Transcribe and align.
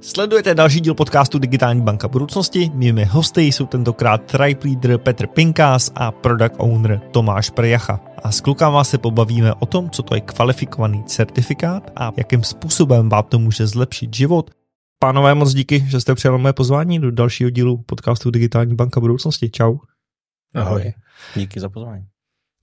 Sledujete 0.00 0.54
další 0.54 0.80
díl 0.80 0.94
podcastu 0.94 1.38
Digitální 1.38 1.80
banka 1.82 2.08
budoucnosti. 2.08 2.70
Mými 2.74 3.04
hosty 3.04 3.42
jsou 3.42 3.66
tentokrát 3.66 4.18
tribe 4.18 4.60
leader 4.64 4.98
Petr 4.98 5.26
Pinkás 5.26 5.92
a 5.94 6.12
product 6.12 6.54
owner 6.56 7.00
Tomáš 7.10 7.50
Prejacha. 7.50 8.00
A 8.24 8.32
s 8.32 8.40
klukama 8.40 8.84
se 8.84 8.98
pobavíme 8.98 9.54
o 9.54 9.66
tom, 9.66 9.90
co 9.90 10.02
to 10.02 10.14
je 10.14 10.20
kvalifikovaný 10.20 11.04
certifikát 11.04 11.90
a 11.96 12.12
jakým 12.16 12.44
způsobem 12.44 13.08
vám 13.08 13.24
to 13.24 13.38
může 13.38 13.66
zlepšit 13.66 14.14
život. 14.14 14.50
Pánové, 14.98 15.34
moc 15.34 15.54
díky, 15.54 15.84
že 15.88 16.00
jste 16.00 16.14
přijali 16.14 16.38
mé 16.42 16.52
pozvání 16.52 16.98
do 16.98 17.10
dalšího 17.10 17.50
dílu 17.50 17.82
podcastu 17.82 18.30
Digitální 18.30 18.74
banka 18.74 19.00
budoucnosti. 19.00 19.50
Čau. 19.50 19.76
Ahoj. 20.54 20.92
Díky 21.36 21.60
za 21.60 21.68
pozvání. 21.68 22.04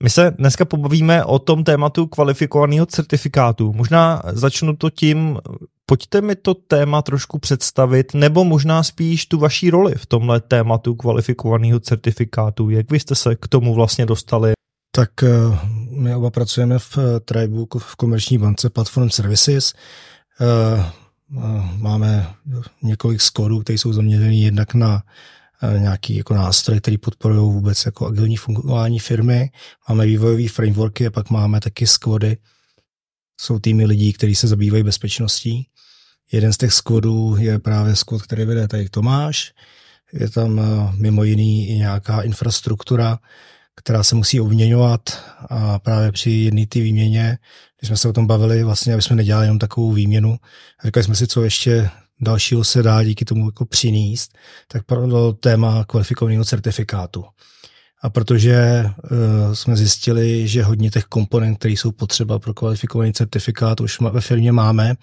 My 0.02 0.10
se 0.10 0.34
dneska 0.38 0.64
pobavíme 0.64 1.24
o 1.24 1.38
tom 1.38 1.64
tématu 1.64 2.06
kvalifikovaného 2.06 2.86
certifikátu. 2.86 3.72
Možná 3.72 4.22
začnu 4.32 4.76
to 4.76 4.90
tím, 4.90 5.38
pojďte 5.86 6.20
mi 6.20 6.36
to 6.36 6.54
téma 6.54 7.02
trošku 7.02 7.38
představit, 7.38 8.14
nebo 8.14 8.44
možná 8.44 8.82
spíš 8.82 9.26
tu 9.26 9.38
vaší 9.38 9.70
roli 9.70 9.94
v 9.94 10.06
tomhle 10.06 10.40
tématu 10.40 10.94
kvalifikovaného 10.94 11.80
certifikátu. 11.80 12.70
Jak 12.70 12.90
vy 12.90 13.00
jste 13.00 13.14
se 13.14 13.36
k 13.36 13.48
tomu 13.48 13.74
vlastně 13.74 14.06
dostali? 14.06 14.52
Tak 14.90 15.22
eh, 15.22 15.28
my 15.90 16.14
oba 16.14 16.30
pracujeme 16.30 16.78
v 16.78 16.98
eh, 16.98 17.20
Tribu, 17.20 17.68
v 17.78 17.96
komerční 17.96 18.38
bance 18.38 18.70
Platform 18.70 19.10
Services. 19.10 19.72
Eh, 20.40 20.92
máme 21.76 22.34
několik 22.82 23.20
skórů, 23.20 23.60
které 23.60 23.78
jsou 23.78 23.92
zaměřený 23.92 24.42
jednak 24.42 24.74
na 24.74 25.02
nějaký 25.78 26.16
jako 26.16 26.34
nástroj, 26.34 26.80
který 26.80 26.98
podporují 26.98 27.40
vůbec 27.40 27.86
jako 27.86 28.06
agilní 28.06 28.36
fungování 28.36 28.98
firmy. 28.98 29.50
Máme 29.88 30.06
vývojové 30.06 30.48
frameworky 30.48 31.06
a 31.06 31.10
pak 31.10 31.30
máme 31.30 31.60
taky 31.60 31.86
squady. 31.86 32.36
Jsou 33.40 33.58
týmy 33.58 33.86
lidí, 33.86 34.12
kteří 34.12 34.34
se 34.34 34.48
zabývají 34.48 34.82
bezpečností. 34.82 35.68
Jeden 36.32 36.52
z 36.52 36.56
těch 36.56 36.72
squadů 36.72 37.36
je 37.38 37.58
právě 37.58 37.96
squad, 37.96 38.22
který 38.22 38.44
vede 38.44 38.68
tady 38.68 38.88
Tomáš. 38.88 39.52
Je 40.12 40.30
tam 40.30 40.60
eh, 40.60 40.92
mimo 40.96 41.24
jiný 41.24 41.68
i 41.68 41.74
nějaká 41.74 42.22
infrastruktura, 42.22 43.18
která 43.76 44.02
se 44.02 44.14
musí 44.14 44.40
obměňovat 44.40 45.00
a 45.50 45.78
právě 45.78 46.12
při 46.12 46.30
jedné 46.30 46.66
té 46.66 46.80
výměně, 46.80 47.38
když 47.78 47.88
jsme 47.88 47.96
se 47.96 48.08
o 48.08 48.12
tom 48.12 48.26
bavili, 48.26 48.64
vlastně, 48.64 48.92
aby 48.92 49.02
jsme 49.02 49.16
nedělali 49.16 49.46
jenom 49.46 49.58
takovou 49.58 49.92
výměnu, 49.92 50.36
říkali 50.84 51.04
jsme 51.04 51.14
si, 51.14 51.26
co 51.26 51.42
ještě 51.42 51.90
dalšího 52.20 52.64
se 52.64 52.82
dá 52.82 53.02
díky 53.02 53.24
tomu 53.24 53.46
jako 53.46 53.64
přinést, 53.64 54.38
tak 54.68 54.84
padlo 54.84 55.32
téma 55.32 55.84
kvalifikovaného 55.84 56.44
certifikátu. 56.44 57.24
A 58.02 58.10
protože 58.10 58.84
uh, 58.86 59.54
jsme 59.54 59.76
zjistili, 59.76 60.48
že 60.48 60.62
hodně 60.62 60.90
těch 60.90 61.04
komponent, 61.04 61.58
které 61.58 61.72
jsou 61.72 61.92
potřeba 61.92 62.38
pro 62.38 62.54
kvalifikovaný 62.54 63.12
certifikát, 63.12 63.80
už 63.80 64.00
ve 64.00 64.20
firmě 64.20 64.52
máme, 64.52 64.94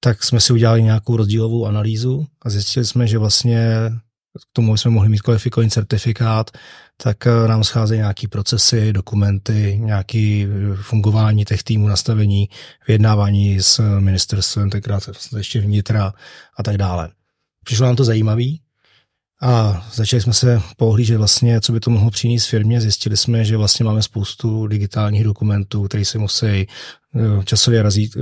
tak 0.00 0.24
jsme 0.24 0.40
si 0.40 0.52
udělali 0.52 0.82
nějakou 0.82 1.16
rozdílovou 1.16 1.66
analýzu 1.66 2.26
a 2.42 2.50
zjistili 2.50 2.86
jsme, 2.86 3.06
že 3.06 3.18
vlastně 3.18 3.90
k 4.38 4.46
tomu 4.52 4.76
jsme 4.76 4.90
mohli 4.90 5.08
mít 5.08 5.22
kvalifikovaný 5.22 5.70
certifikát, 5.70 6.50
tak 6.96 7.26
eh, 7.26 7.48
nám 7.48 7.64
scházejí 7.64 7.98
nějaký 7.98 8.28
procesy, 8.28 8.92
dokumenty, 8.92 9.78
nějaké 9.80 10.46
eh, 10.48 10.76
fungování 10.82 11.44
těch 11.44 11.62
týmů, 11.62 11.88
nastavení, 11.88 12.48
vyjednávání 12.88 13.60
s 13.60 13.98
ministerstvem, 13.98 14.70
tenkrát 14.70 15.02
ještě 15.36 15.60
vnitra 15.60 16.12
a 16.56 16.62
tak 16.62 16.76
dále. 16.76 17.10
Přišlo 17.64 17.86
nám 17.86 17.96
to 17.96 18.04
zajímavý 18.04 18.60
a 19.42 19.86
začali 19.94 20.22
jsme 20.22 20.32
se 20.32 20.62
pohlížet 20.76 21.18
vlastně, 21.18 21.60
co 21.60 21.72
by 21.72 21.80
to 21.80 21.90
mohlo 21.90 22.10
přinést 22.10 22.46
firmě. 22.46 22.80
Zjistili 22.80 23.16
jsme, 23.16 23.44
že 23.44 23.56
vlastně 23.56 23.84
máme 23.84 24.02
spoustu 24.02 24.66
digitálních 24.66 25.24
dokumentů, 25.24 25.82
které 25.82 26.04
se 26.04 26.18
musí 26.18 26.46
eh, 26.46 26.66
časově 27.44 27.82
razít, 27.82 28.16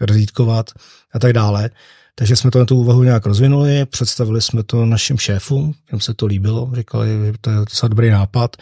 razítkovat 0.00 0.70
a 1.14 1.18
tak 1.18 1.32
dále. 1.32 1.70
Takže 2.14 2.36
jsme 2.36 2.50
to 2.50 2.58
na 2.58 2.64
tu 2.64 2.76
úvahu 2.76 3.02
nějak 3.02 3.26
rozvinuli, 3.26 3.86
představili 3.86 4.42
jsme 4.42 4.62
to 4.62 4.86
našim 4.86 5.18
šéfům, 5.18 5.74
jim 5.92 6.00
se 6.00 6.14
to 6.14 6.26
líbilo, 6.26 6.70
říkali, 6.74 7.08
že 7.26 7.32
to 7.40 7.50
je 7.50 7.56
docela 7.56 7.88
dobrý 7.88 8.10
nápad. 8.10 8.56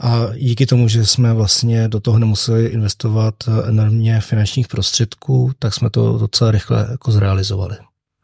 A 0.00 0.26
díky 0.34 0.66
tomu, 0.66 0.88
že 0.88 1.06
jsme 1.06 1.34
vlastně 1.34 1.88
do 1.88 2.00
toho 2.00 2.18
nemuseli 2.18 2.66
investovat 2.66 3.34
enormně 3.64 4.20
finančních 4.20 4.68
prostředků, 4.68 5.52
tak 5.58 5.74
jsme 5.74 5.90
to 5.90 6.18
docela 6.18 6.50
rychle 6.50 6.86
jako 6.90 7.12
zrealizovali. 7.12 7.76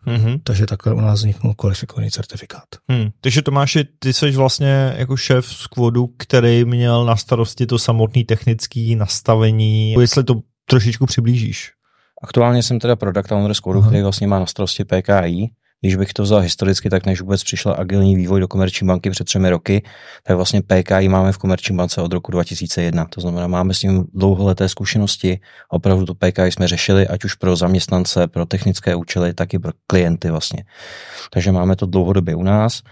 Mm-hmm. 0.07 0.41
Takže 0.45 0.67
takhle 0.67 0.95
u 0.95 1.01
nás 1.01 1.19
vzniknul 1.19 1.55
kvalifikovaný 1.55 2.11
certifikát. 2.11 2.65
Hmm. 2.89 3.11
Takže 3.21 3.43
Tomáši, 3.43 3.84
ty 3.99 4.13
jsi 4.13 4.31
vlastně 4.31 4.95
jako 4.97 5.17
šéf 5.17 5.47
skvodu, 5.47 6.07
který 6.17 6.65
měl 6.65 7.05
na 7.05 7.17
starosti 7.17 7.67
to 7.67 7.78
samotné 7.78 8.25
technické 8.25 8.95
nastavení. 8.97 9.93
Jestli 9.93 10.25
to 10.25 10.41
trošičku 10.65 11.07
přiblížíš. 11.07 11.73
Aktuálně 12.22 12.62
jsem 12.62 12.78
teda 12.78 12.97
product 12.97 13.32
owner 13.32 13.54
Skodu, 13.54 13.82
který 13.82 14.03
vlastně 14.03 14.27
má 14.27 14.38
na 14.38 14.47
starosti 14.47 14.84
PKI. 14.84 15.50
Když 15.87 15.97
bych 15.97 16.13
to 16.13 16.23
vzal 16.23 16.41
historicky, 16.41 16.91
tak 16.91 17.07
než 17.07 17.21
vůbec 17.21 17.45
přišla 17.45 17.73
agilní 17.73 18.17
vývoj 18.17 18.41
do 18.41 18.49
komerční 18.49 18.87
banky 18.87 19.11
před 19.11 19.25
třemi 19.25 19.51
roky, 19.51 19.83
tak 20.23 20.37
vlastně 20.37 20.63
PKI 20.63 21.09
máme 21.09 21.33
v 21.33 21.39
komerční 21.39 21.77
bance 21.77 22.03
od 22.03 22.13
roku 22.13 22.33
2001. 22.33 23.05
To 23.05 23.21
znamená, 23.21 23.47
máme 23.47 23.75
s 23.75 23.83
ním 23.83 24.05
dlouholeté 24.15 24.69
zkušenosti. 24.69 25.41
Opravdu 25.69 26.07
to 26.07 26.15
PKI 26.15 26.53
jsme 26.53 26.69
řešili, 26.69 27.09
ať 27.09 27.25
už 27.25 27.35
pro 27.35 27.57
zaměstnance, 27.57 28.27
pro 28.27 28.47
technické 28.47 28.95
účely, 28.95 29.35
tak 29.35 29.55
i 29.55 29.59
pro 29.59 29.73
klienty 29.87 30.31
vlastně. 30.31 30.65
Takže 31.31 31.53
máme 31.53 31.77
to 31.77 31.87
dlouhodobě 31.87 32.35
u 32.35 32.43
nás. 32.43 32.83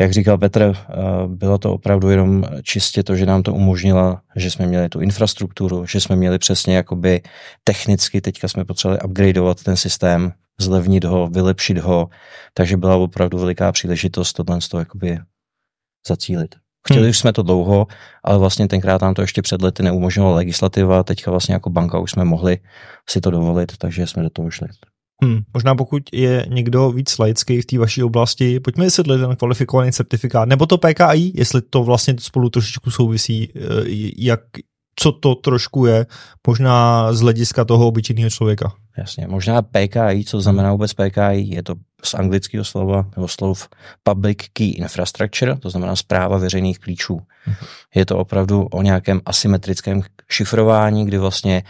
Jak 0.00 0.12
říkal 0.12 0.38
Petr, 0.38 0.62
eh, 0.62 0.94
bylo 1.26 1.58
to 1.58 1.72
opravdu 1.72 2.10
jenom 2.10 2.44
čistě 2.62 3.02
to, 3.02 3.16
že 3.16 3.26
nám 3.26 3.42
to 3.42 3.54
umožnila, 3.54 4.20
že 4.36 4.50
jsme 4.50 4.66
měli 4.66 4.88
tu 4.88 5.00
infrastrukturu, 5.00 5.86
že 5.86 6.00
jsme 6.00 6.16
měli 6.16 6.38
přesně 6.38 6.76
jakoby 6.76 7.22
technicky, 7.64 8.20
teďka 8.20 8.48
jsme 8.48 8.64
potřebovali 8.64 9.00
upgradeovat 9.02 9.62
ten 9.62 9.76
systém, 9.76 10.32
zlevnit 10.60 11.04
ho, 11.04 11.28
vylepšit 11.28 11.78
ho, 11.78 12.08
takže 12.54 12.76
byla 12.76 12.96
opravdu 12.96 13.38
veliká 13.38 13.72
příležitost 13.72 14.32
tohle 14.32 14.60
z 14.60 14.68
toho 14.68 14.80
jakoby 14.80 15.18
zacílit. 16.08 16.54
Chtěli 16.86 17.06
hmm. 17.06 17.14
jsme 17.14 17.32
to 17.32 17.42
dlouho, 17.42 17.86
ale 18.24 18.38
vlastně 18.38 18.68
tenkrát 18.68 19.02
nám 19.02 19.14
to 19.14 19.22
ještě 19.22 19.42
před 19.42 19.62
lety 19.62 19.82
neumožňovala 19.82 20.36
legislativa, 20.36 21.02
teďka 21.02 21.30
vlastně 21.30 21.54
jako 21.54 21.70
banka 21.70 21.98
už 21.98 22.10
jsme 22.10 22.24
mohli 22.24 22.58
si 23.08 23.20
to 23.20 23.30
dovolit, 23.30 23.76
takže 23.76 24.06
jsme 24.06 24.22
do 24.22 24.30
toho 24.30 24.50
šli. 24.50 24.68
Hmm, 25.22 25.38
možná 25.54 25.74
pokud 25.74 26.02
je 26.12 26.46
někdo 26.48 26.90
víc 26.90 27.18
laický 27.18 27.60
v 27.60 27.66
té 27.66 27.78
vaší 27.78 28.02
oblasti, 28.02 28.60
pojďme 28.60 28.84
vysvětlit 28.84 29.18
ten 29.18 29.36
kvalifikovaný 29.36 29.92
certifikát, 29.92 30.48
nebo 30.48 30.66
to 30.66 30.78
PKI, 30.78 31.32
jestli 31.34 31.62
to 31.62 31.84
vlastně 31.84 32.14
spolu 32.18 32.50
trošičku 32.50 32.90
souvisí, 32.90 33.52
eh, 33.54 33.60
jak, 34.16 34.40
co 34.96 35.12
to 35.12 35.34
trošku 35.34 35.86
je, 35.86 36.06
možná 36.46 37.12
z 37.12 37.20
hlediska 37.20 37.64
toho 37.64 37.86
obyčejného 37.86 38.30
člověka. 38.30 38.72
Jasně, 38.98 39.26
možná 39.26 39.62
PKI, 39.62 40.24
co 40.26 40.40
znamená 40.40 40.72
vůbec 40.72 40.92
PKI, 40.92 41.54
je 41.54 41.62
to 41.62 41.74
z 42.04 42.14
anglického 42.14 42.64
slova, 42.64 43.06
nebo 43.16 43.28
slov 43.28 43.68
Public 44.02 44.38
Key 44.52 44.70
Infrastructure, 44.70 45.56
to 45.56 45.70
znamená 45.70 45.96
zpráva 45.96 46.38
veřejných 46.38 46.78
klíčů. 46.78 47.20
Je 47.94 48.06
to 48.06 48.18
opravdu 48.18 48.62
o 48.62 48.82
nějakém 48.82 49.20
asymetrickém 49.26 50.02
šifrování, 50.28 51.06
kdy 51.06 51.18
vlastně 51.18 51.62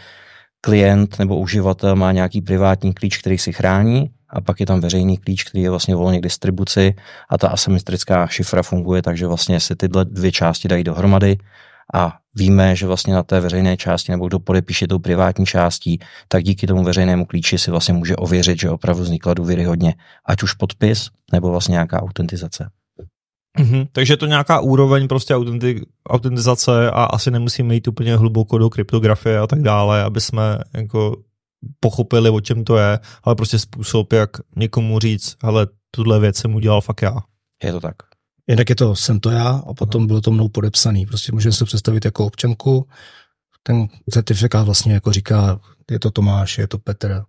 klient 0.61 1.19
nebo 1.19 1.37
uživatel 1.37 1.95
má 1.95 2.11
nějaký 2.11 2.41
privátní 2.41 2.93
klíč, 2.93 3.17
který 3.17 3.37
si 3.37 3.53
chrání, 3.53 4.09
a 4.29 4.41
pak 4.41 4.59
je 4.59 4.65
tam 4.65 4.79
veřejný 4.79 5.17
klíč, 5.17 5.43
který 5.43 5.63
je 5.63 5.69
vlastně 5.69 5.95
volně 5.95 6.19
k 6.19 6.23
distribuci 6.23 6.95
a 7.29 7.37
ta 7.37 7.47
asymetrická 7.47 8.27
šifra 8.27 8.63
funguje, 8.63 9.01
takže 9.01 9.27
vlastně 9.27 9.59
se 9.59 9.75
tyhle 9.75 10.05
dvě 10.05 10.31
části 10.31 10.67
dají 10.67 10.83
dohromady 10.83 11.37
a 11.93 12.17
víme, 12.35 12.75
že 12.75 12.87
vlastně 12.87 13.13
na 13.13 13.23
té 13.23 13.39
veřejné 13.39 13.77
části 13.77 14.11
nebo 14.11 14.27
kdo 14.27 14.39
podepíše 14.39 14.87
tou 14.87 14.99
privátní 14.99 15.45
částí, 15.45 15.99
tak 16.27 16.43
díky 16.43 16.67
tomu 16.67 16.83
veřejnému 16.83 17.25
klíči 17.25 17.57
si 17.57 17.71
vlastně 17.71 17.93
může 17.93 18.15
ověřit, 18.15 18.59
že 18.59 18.69
opravdu 18.69 19.03
vznikla 19.03 19.33
důvěryhodně, 19.33 19.93
ať 20.25 20.43
už 20.43 20.53
podpis 20.53 21.09
nebo 21.31 21.51
vlastně 21.51 21.73
nějaká 21.73 22.01
autentizace. 22.01 22.69
Mm-hmm, 23.59 23.87
takže 23.91 24.13
je 24.13 24.17
to 24.17 24.25
nějaká 24.25 24.59
úroveň 24.59 25.07
prostě 25.07 25.35
autentik, 25.35 25.83
autentizace 26.09 26.91
a 26.91 27.03
asi 27.03 27.31
nemusíme 27.31 27.73
jít 27.73 27.87
úplně 27.87 28.15
hluboko 28.15 28.57
do 28.57 28.69
kryptografie 28.69 29.39
a 29.39 29.47
tak 29.47 29.61
dále, 29.61 30.03
aby 30.03 30.21
jsme 30.21 30.57
jako 30.73 31.15
pochopili, 31.79 32.29
o 32.29 32.41
čem 32.41 32.63
to 32.63 32.77
je, 32.77 32.99
ale 33.23 33.35
prostě 33.35 33.59
způsob, 33.59 34.13
jak 34.13 34.29
někomu 34.55 34.99
říct, 34.99 35.35
hele, 35.43 35.67
tuhle 35.91 36.19
věc 36.19 36.37
jsem 36.37 36.55
udělal 36.55 36.81
fakt 36.81 37.01
já. 37.01 37.17
Je 37.63 37.71
to 37.71 37.79
tak. 37.79 37.95
Jednak 38.47 38.69
je 38.69 38.75
to, 38.75 38.95
jsem 38.95 39.19
to 39.19 39.29
já 39.29 39.49
a 39.67 39.73
potom 39.73 40.07
bylo 40.07 40.21
to 40.21 40.31
mnou 40.31 40.49
podepsaný. 40.49 41.05
Prostě 41.05 41.31
můžeme 41.31 41.53
si 41.53 41.59
to 41.59 41.65
představit 41.65 42.05
jako 42.05 42.25
občanku. 42.25 42.87
Ten 43.63 43.87
certifikát 44.11 44.65
vlastně 44.65 44.93
jako 44.93 45.11
říká, 45.11 45.59
je 45.91 45.99
to 45.99 46.11
Tomáš, 46.11 46.57
je 46.57 46.67
to 46.67 46.77
Petr 46.77 47.23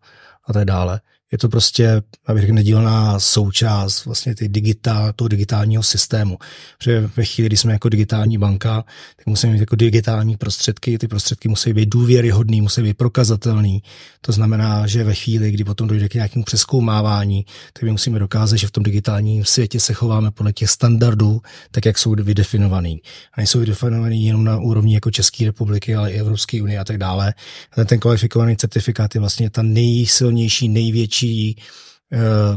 a 0.46 0.52
tak 0.52 0.64
dále 0.64 1.00
je 1.32 1.38
to 1.38 1.48
prostě, 1.48 2.02
abych 2.26 2.42
řekl, 2.42 2.54
nedílná 2.54 3.20
součást 3.20 4.04
vlastně 4.04 4.34
ty 4.34 4.48
digitál, 4.48 5.12
toho 5.16 5.28
digitálního 5.28 5.82
systému. 5.82 6.38
Protože 6.78 7.10
ve 7.16 7.24
chvíli, 7.24 7.48
kdy 7.48 7.56
jsme 7.56 7.72
jako 7.72 7.88
digitální 7.88 8.38
banka, 8.38 8.84
tak 9.16 9.26
musíme 9.26 9.52
mít 9.52 9.60
jako 9.60 9.76
digitální 9.76 10.36
prostředky, 10.36 10.98
ty 10.98 11.08
prostředky 11.08 11.48
musí 11.48 11.72
být 11.72 11.88
důvěryhodný, 11.88 12.60
musí 12.60 12.82
být 12.82 12.96
prokazatelný. 12.96 13.82
To 14.20 14.32
znamená, 14.32 14.86
že 14.86 15.04
ve 15.04 15.14
chvíli, 15.14 15.50
kdy 15.50 15.64
potom 15.64 15.88
dojde 15.88 16.08
k 16.08 16.14
nějakému 16.14 16.44
přeskoumávání, 16.44 17.46
tak 17.72 17.82
my 17.82 17.90
musíme 17.90 18.18
dokázat, 18.18 18.56
že 18.56 18.66
v 18.66 18.70
tom 18.70 18.82
digitálním 18.82 19.44
světě 19.44 19.80
se 19.80 19.92
chováme 19.92 20.30
podle 20.30 20.52
těch 20.52 20.70
standardů, 20.70 21.40
tak 21.70 21.86
jak 21.86 21.98
jsou 21.98 22.14
vydefinovaný. 22.18 23.00
A 23.32 23.40
nejsou 23.40 23.60
vydefinovaný 23.60 24.26
jenom 24.26 24.44
na 24.44 24.58
úrovni 24.58 24.94
jako 24.94 25.10
České 25.10 25.44
republiky, 25.44 25.94
ale 25.94 26.12
i 26.12 26.18
Evropské 26.18 26.62
unie 26.62 26.78
a 26.78 26.84
tak 26.84 26.98
dále. 26.98 27.34
A 27.72 27.84
ten 27.84 28.00
kvalifikovaný 28.00 28.56
certifikát 28.56 29.14
je 29.14 29.20
vlastně 29.20 29.50
ta 29.50 29.62
nejsilnější, 29.62 30.68
největší 30.68 31.17
největší 31.22 31.56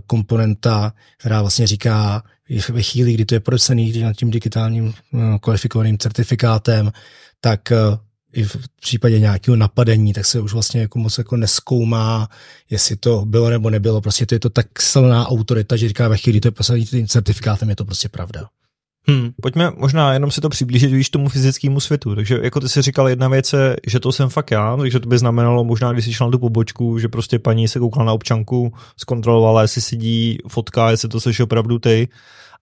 komponenta, 0.07 0.93
která 1.17 1.41
vlastně 1.41 1.67
říká, 1.67 2.23
ve 2.69 2.81
chvíli, 2.81 3.13
kdy 3.13 3.25
to 3.25 3.35
je 3.35 3.39
podepsaný 3.39 4.01
nad 4.01 4.13
tím 4.13 4.31
digitálním 4.31 4.93
kvalifikovaným 5.41 5.97
certifikátem, 5.97 6.91
tak 7.41 7.73
i 8.33 8.43
v 8.43 8.57
případě 8.81 9.19
nějakého 9.19 9.55
napadení, 9.55 10.13
tak 10.13 10.25
se 10.25 10.39
už 10.39 10.53
vlastně 10.53 10.81
jako 10.81 10.99
moc 10.99 11.17
jako 11.17 11.37
neskoumá, 11.37 12.29
jestli 12.69 12.95
to 12.95 13.25
bylo 13.25 13.49
nebo 13.49 13.69
nebylo. 13.69 14.01
Prostě 14.01 14.25
to 14.25 14.35
je 14.35 14.39
to 14.39 14.49
tak 14.49 14.81
silná 14.81 15.27
autorita, 15.27 15.75
že 15.75 15.87
říká 15.87 16.07
ve 16.07 16.17
chvíli, 16.17 16.39
to 16.39 16.47
je 16.47 16.51
posadí 16.51 16.85
tím 16.85 17.07
certifikátem, 17.07 17.69
je 17.69 17.75
to 17.75 17.85
prostě 17.85 18.09
pravda. 18.09 18.49
Hmm, 19.07 19.29
pojďme 19.41 19.71
možná 19.77 20.13
jenom 20.13 20.31
si 20.31 20.41
to 20.41 20.49
přiblížit 20.49 20.91
víš 20.91 21.09
tomu 21.09 21.29
fyzickému 21.29 21.79
světu. 21.79 22.15
Takže 22.15 22.39
jako 22.43 22.59
ty 22.59 22.69
si 22.69 22.81
říkal, 22.81 23.09
jedna 23.09 23.27
věc 23.27 23.53
je, 23.53 23.75
že 23.87 23.99
to 23.99 24.11
jsem 24.11 24.29
fakt 24.29 24.51
já, 24.51 24.77
takže 24.77 24.99
to 24.99 25.09
by 25.09 25.17
znamenalo 25.17 25.63
možná, 25.63 25.93
když 25.93 26.05
jsi 26.05 26.13
šel 26.13 26.27
na 26.27 26.31
tu 26.31 26.39
pobočku, 26.39 26.99
že 26.99 27.07
prostě 27.07 27.39
paní 27.39 27.67
se 27.67 27.79
koukala 27.79 28.05
na 28.05 28.13
občanku, 28.13 28.73
zkontrolovala, 28.97 29.61
jestli 29.61 29.81
sedí 29.81 30.37
fotka, 30.47 30.89
jestli 30.89 31.09
to 31.09 31.19
seš 31.19 31.39
opravdu 31.39 31.79
ty. 31.79 32.07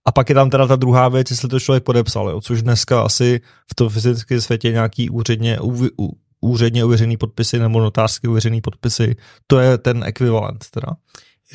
A 0.04 0.12
pak 0.12 0.28
je 0.28 0.34
tam 0.34 0.50
teda 0.50 0.66
ta 0.66 0.76
druhá 0.76 1.08
věc, 1.08 1.30
jestli 1.30 1.48
to 1.48 1.60
člověk 1.60 1.84
podepsal, 1.84 2.28
jo, 2.28 2.40
což 2.40 2.62
dneska 2.62 3.02
asi 3.02 3.40
v 3.70 3.74
tom 3.74 3.88
fyzickém 3.88 4.40
světě 4.40 4.72
nějaký 4.72 5.10
úředně, 5.10 5.58
u, 5.60 5.88
úředně 6.40 6.84
uvěřený 6.84 7.16
podpisy 7.16 7.58
nebo 7.58 7.80
notářsky 7.80 8.28
uvěřený 8.28 8.60
podpisy, 8.60 9.16
to 9.46 9.58
je 9.58 9.78
ten 9.78 10.04
ekvivalent 10.06 10.66
teda. 10.70 10.92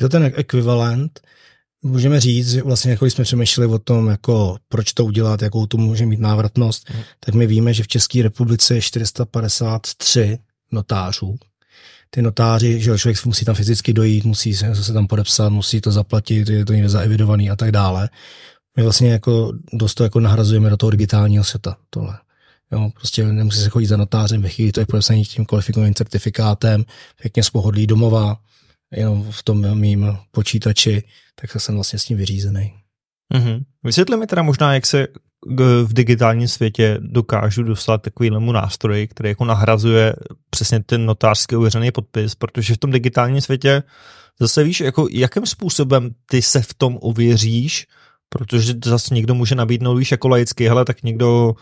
to 0.00 0.08
ten 0.08 0.32
ekvivalent, 0.34 1.20
můžeme 1.86 2.20
říct, 2.20 2.50
že 2.50 2.62
vlastně 2.62 2.90
jako 2.90 3.06
jsme 3.06 3.24
přemýšleli 3.24 3.72
o 3.72 3.78
tom, 3.78 4.08
jako 4.08 4.56
proč 4.68 4.92
to 4.92 5.04
udělat, 5.04 5.42
jakou 5.42 5.66
to 5.66 5.76
může 5.76 6.06
mít 6.06 6.20
návratnost, 6.20 6.90
hmm. 6.90 7.02
tak 7.20 7.34
my 7.34 7.46
víme, 7.46 7.74
že 7.74 7.82
v 7.82 7.88
České 7.88 8.22
republice 8.22 8.74
je 8.74 8.82
453 8.82 10.38
notářů. 10.72 11.36
Ty 12.10 12.22
notáři, 12.22 12.80
že 12.80 12.98
člověk 12.98 13.24
musí 13.24 13.44
tam 13.44 13.54
fyzicky 13.54 13.92
dojít, 13.92 14.24
musí 14.24 14.54
se, 14.54 14.74
se 14.74 14.92
tam 14.92 15.06
podepsat, 15.06 15.48
musí 15.48 15.80
to 15.80 15.92
zaplatit, 15.92 16.48
je 16.48 16.64
to 16.64 16.72
někde 16.72 16.88
zaevidovaný 16.88 17.50
a 17.50 17.56
tak 17.56 17.72
dále. 17.72 18.08
My 18.76 18.82
vlastně 18.82 19.10
jako 19.10 19.52
dost 19.72 19.94
to 19.94 20.04
jako 20.04 20.20
nahrazujeme 20.20 20.70
do 20.70 20.76
toho 20.76 20.90
digitálního 20.90 21.44
světa, 21.44 21.76
tohle. 21.90 22.18
Jo, 22.72 22.90
prostě 22.94 23.24
nemusí 23.24 23.60
se 23.60 23.68
chodit 23.68 23.86
za 23.86 23.96
notářem 23.96 24.42
ve 24.42 24.48
chvíli, 24.48 24.72
to 24.72 24.80
je 24.80 24.86
podepsaný 24.86 25.24
tím 25.24 25.46
kvalifikovaným 25.46 25.94
certifikátem, 25.94 26.84
pěkně 27.22 27.42
z 27.42 27.50
pohodlí 27.50 27.86
domova, 27.86 28.36
jenom 28.92 29.32
v 29.32 29.42
tom 29.42 29.78
mým 29.80 30.18
počítači, 30.30 31.02
tak 31.40 31.60
jsem 31.60 31.74
vlastně 31.74 31.98
s 31.98 32.04
tím 32.04 32.16
vyřízený. 32.16 32.74
Mm-hmm. 33.34 33.64
Vysvětli 33.84 34.16
mi 34.16 34.26
teda 34.26 34.42
možná, 34.42 34.74
jak 34.74 34.86
se 34.86 35.06
v 35.84 35.92
digitálním 35.92 36.48
světě 36.48 36.98
dokážu 37.00 37.62
dostat 37.62 38.02
takovýhlemu 38.02 38.52
nástroji, 38.52 39.08
který 39.08 39.28
jako 39.28 39.44
nahrazuje 39.44 40.14
přesně 40.50 40.82
ten 40.82 41.06
notářský 41.06 41.56
uvěřený 41.56 41.90
podpis, 41.90 42.34
protože 42.34 42.74
v 42.74 42.78
tom 42.78 42.90
digitálním 42.90 43.40
světě 43.40 43.82
zase 44.40 44.64
víš, 44.64 44.80
jako 44.80 45.08
jakým 45.10 45.46
způsobem 45.46 46.10
ty 46.26 46.42
se 46.42 46.62
v 46.62 46.74
tom 46.74 46.98
ověříš, 47.00 47.86
protože 48.28 48.74
zase 48.84 49.14
někdo 49.14 49.34
může 49.34 49.54
nabídnout, 49.54 49.96
víš, 49.96 50.10
jako 50.10 50.28
laický, 50.28 50.66
hele, 50.66 50.84
tak 50.84 51.02
někdo 51.02 51.54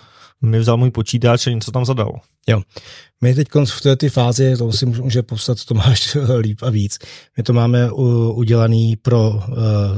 mi 0.43 0.59
vzal 0.59 0.77
můj 0.77 0.91
počítač 0.91 1.47
a 1.47 1.51
něco 1.51 1.73
tam 1.73 1.85
zadal. 1.85 2.13
Jo. 2.49 2.63
My 3.25 3.35
teď 3.35 3.49
v 3.67 3.81
této 3.81 4.09
fázi, 4.09 4.57
to 4.57 4.73
si 4.73 4.87
může 4.87 5.23
popsat 5.23 5.65
Tomáš 5.65 6.17
líp 6.39 6.59
a 6.63 6.71
víc, 6.71 6.99
my 7.37 7.43
to 7.43 7.53
máme 7.53 7.93
udělaný 8.33 8.97
pro 8.97 9.31
uh, 9.31 9.41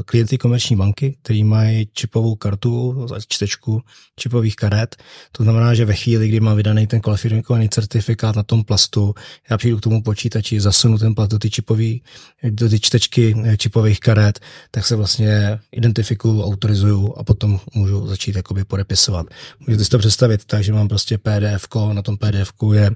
klienty 0.05 0.39
komerční 0.39 0.77
banky, 0.77 1.17
který 1.23 1.45
mají 1.45 1.89
čipovou 1.93 2.35
kartu, 2.35 3.07
čtečku 3.29 3.83
čipových 4.17 4.57
karet. 4.57 4.97
To 5.33 5.43
znamená, 5.43 5.75
že 5.75 5.85
ve 5.85 5.95
chvíli, 5.95 6.29
kdy 6.29 6.41
mám 6.41 6.57
vydaný 6.57 6.87
ten 6.87 7.01
kvalifikovaný 7.01 7.69
certifikát 7.69 8.37
na 8.37 8.43
tom 8.43 8.65
plastu, 8.65 9.15
já 9.51 9.57
přijdu 9.59 9.77
k 9.77 9.81
tomu 9.81 10.03
počítači, 10.03 10.61
zasunu 10.61 10.99
ten 10.99 11.15
plast 11.15 11.31
do 11.31 11.39
ty, 11.39 11.51
čipový, 11.51 12.03
do 12.51 12.69
ty 12.69 12.81
čtečky 12.81 13.37
eh, 13.45 13.57
čipových 13.57 14.01
karet, 14.01 14.41
tak 14.71 14.87
se 14.87 14.97
vlastně 14.97 15.59
identifikuju, 15.73 16.43
autorizuju 16.43 17.15
a 17.17 17.25
potom 17.25 17.61
můžu 17.75 18.07
začít 18.07 18.37
jakoby 18.37 18.65
podepisovat. 18.65 19.27
Můžete 19.67 19.85
si 19.85 19.91
to 19.91 19.99
představit 19.99 20.45
tak, 20.45 20.65
že 20.65 20.73
mám 20.73 20.89
prostě 20.89 21.19
PDF, 21.19 21.67
na 21.93 22.03
tom 22.03 22.17
PDF 22.17 22.53
je 22.73 22.91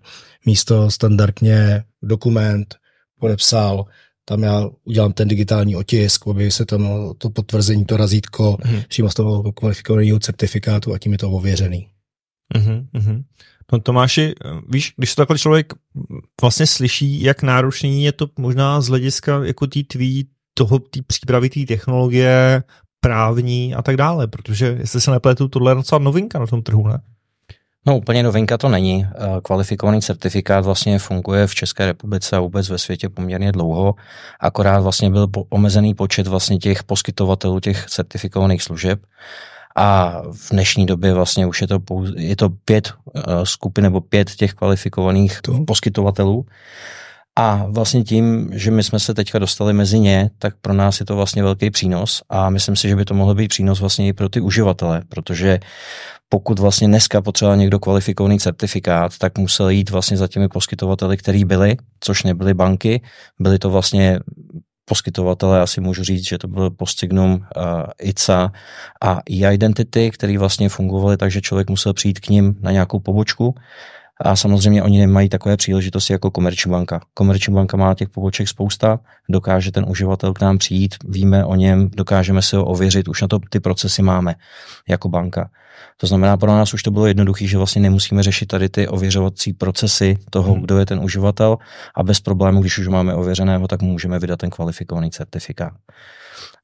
místo 0.46 0.90
standardně 0.90 1.84
dokument, 2.02 2.75
podepsal, 3.20 3.84
tam 4.25 4.43
já 4.43 4.69
udělám 4.84 5.12
ten 5.12 5.28
digitální 5.28 5.76
otisk, 5.76 6.28
aby 6.28 6.50
se 6.50 6.67
tam 6.67 6.88
to 7.19 7.31
potvrzení, 7.31 7.84
to 7.84 7.96
razítko 7.96 8.52
mm-hmm. 8.52 8.84
přímo 8.88 9.11
z 9.11 9.14
toho 9.14 9.52
kvalifikovaného 9.52 10.19
certifikátu 10.19 10.94
a 10.94 10.99
tím 10.99 11.12
je 11.12 11.19
to 11.19 11.31
ověřený. 11.31 11.88
Mm-hmm. 12.55 13.25
No 13.72 13.81
Tomáši, 13.81 14.34
víš, 14.69 14.94
když 14.96 15.14
to 15.14 15.22
takhle 15.22 15.38
člověk 15.38 15.72
vlastně 16.40 16.67
slyší, 16.67 17.22
jak 17.22 17.43
náročný 17.43 18.05
je 18.05 18.12
to 18.12 18.28
možná 18.38 18.81
z 18.81 18.88
hlediska 18.88 19.44
jako 19.44 19.67
tý 19.67 19.84
tvý, 19.84 20.28
toho, 20.55 20.78
tý 20.78 21.02
přípravy 21.02 21.50
té 21.50 21.61
technologie, 21.67 22.62
právní 23.00 23.75
a 23.75 23.82
tak 23.82 23.96
dále, 23.96 24.26
protože 24.26 24.76
jestli 24.81 25.00
se 25.00 25.11
nepletu, 25.11 25.49
tohle 25.49 25.70
je 25.70 25.75
docela 25.75 25.99
novinka 25.99 26.38
na 26.38 26.46
tom 26.46 26.62
trhu, 26.62 26.88
ne? 26.88 27.00
No 27.87 27.99
úplně 27.99 28.23
novinka 28.23 28.59
to 28.59 28.69
není. 28.69 29.06
Eh, 29.06 29.41
kvalifikovaný 29.43 30.03
certifikát 30.03 30.65
vlastně 30.65 30.99
funguje 30.99 31.47
v 31.47 31.55
České 31.55 31.87
republice 31.87 32.37
a 32.37 32.41
vůbec 32.41 32.69
ve 32.69 32.79
světě 32.79 33.09
poměrně 33.09 33.53
dlouho, 33.53 33.94
akorát 34.41 34.81
vlastně 34.81 35.11
byl 35.11 35.29
omezený 35.49 35.94
počet 35.94 36.27
vlastně 36.27 36.59
těch 36.59 36.85
poskytovatelů 36.85 37.61
těch 37.61 37.87
certifikovaných 37.87 38.62
služeb 38.62 39.00
a 39.77 40.21
v 40.32 40.50
dnešní 40.50 40.87
době 40.87 41.15
vlastně 41.15 41.47
už 41.47 41.61
je 41.61 41.69
to, 41.69 41.81
pouze, 41.81 42.12
je 42.17 42.37
to 42.37 42.49
pět 42.49 42.93
uh, 43.05 43.23
skupin 43.44 43.85
nebo 43.85 44.00
pět 44.00 44.31
těch 44.31 44.55
kvalifikovaných 44.55 45.41
to. 45.43 45.65
poskytovatelů. 45.65 46.47
A 47.37 47.67
vlastně 47.69 48.05
tím, 48.05 48.50
že 48.53 48.71
my 48.71 48.82
jsme 48.82 48.99
se 48.99 49.15
teďka 49.15 49.38
dostali 49.38 49.73
mezi 49.73 49.99
ně, 49.99 50.31
tak 50.38 50.55
pro 50.61 50.75
nás 50.75 51.00
je 51.00 51.06
to 51.06 51.17
vlastně 51.17 51.43
velký 51.43 51.71
přínos 51.71 52.23
a 52.29 52.50
myslím 52.50 52.77
si, 52.77 52.88
že 52.88 52.97
by 52.97 53.05
to 53.05 53.15
mohlo 53.15 53.35
být 53.35 53.49
přínos 53.49 53.81
vlastně 53.81 54.09
i 54.09 54.12
pro 54.12 54.29
ty 54.29 54.41
uživatele, 54.41 55.03
protože 55.09 55.59
pokud 56.32 56.59
vlastně 56.59 56.88
dneska 56.88 57.23
potřeboval 57.23 57.56
někdo 57.56 57.79
kvalifikovaný 57.79 58.38
certifikát, 58.38 59.19
tak 59.19 59.38
musel 59.38 59.69
jít 59.69 59.91
vlastně 59.91 60.17
za 60.17 60.29
těmi 60.29 60.49
poskytovateli, 60.49 61.17
který 61.17 61.44
byli, 61.44 61.77
což 62.00 62.23
nebyly 62.23 62.55
banky, 62.55 63.03
byly 63.41 63.59
to 63.59 63.71
vlastně 63.71 64.21
poskytovatele, 64.85 65.61
asi 65.61 65.81
můžu 65.81 66.05
říct, 66.05 66.29
že 66.29 66.38
to 66.38 66.49
byl 66.49 66.71
Postignum, 66.71 67.32
uh, 67.32 67.41
ICA 68.03 68.53
a 69.03 69.21
e-identity, 69.31 70.11
který 70.11 70.37
vlastně 70.38 70.69
fungovaly 70.69 71.17
tak, 71.17 71.31
že 71.31 71.41
člověk 71.41 71.71
musel 71.71 71.93
přijít 71.93 72.21
k 72.21 72.29
ním 72.29 72.55
na 72.61 72.71
nějakou 72.71 72.99
pobočku 72.99 73.55
a 74.21 74.37
samozřejmě 74.37 74.82
oni 74.82 74.99
nemají 74.99 75.29
takové 75.29 75.56
příležitosti 75.56 76.12
jako 76.12 76.31
Komerční 76.31 76.71
banka. 76.71 77.00
Komerční 77.15 77.55
banka 77.55 77.77
má 77.77 77.94
těch 77.94 78.09
poboček 78.09 78.49
spousta, 78.49 79.00
dokáže 79.29 79.73
ten 79.73 79.85
uživatel 79.88 80.32
k 80.32 80.41
nám 80.41 80.59
přijít, 80.59 80.94
víme 81.05 81.44
o 81.44 81.55
něm, 81.55 81.91
dokážeme 81.91 82.43
si 82.43 82.56
ho 82.56 82.65
ověřit, 82.65 83.08
už 83.08 83.22
na 83.22 83.29
to 83.29 83.39
ty 83.51 83.60
procesy 83.60 84.03
máme 84.03 84.34
jako 84.89 85.08
banka. 85.08 85.51
To 85.96 86.06
znamená, 86.06 86.37
pro 86.37 86.51
nás 86.51 86.75
už 86.75 86.82
to 86.82 86.91
bylo 86.91 87.06
jednoduché, 87.06 87.46
že 87.46 87.56
vlastně 87.56 87.82
nemusíme 87.82 88.22
řešit 88.22 88.46
tady 88.46 88.69
ty 88.69 88.89
ověřovací 88.89 89.53
procesy 89.53 90.19
toho, 90.31 90.53
hmm. 90.53 90.63
kdo 90.63 90.79
je 90.79 90.87
ten 90.87 91.01
uživatel 91.05 91.56
a 91.96 92.03
bez 92.03 92.20
problému, 92.20 92.60
když 92.60 92.79
už 92.79 92.89
máme 92.89 93.15
ověřeného, 93.15 93.69
tak 93.69 93.82
můžeme 93.82 94.19
vydat 94.19 94.37
ten 94.37 94.51
kvalifikovaný 94.51 95.10
certifikát. 95.10 95.72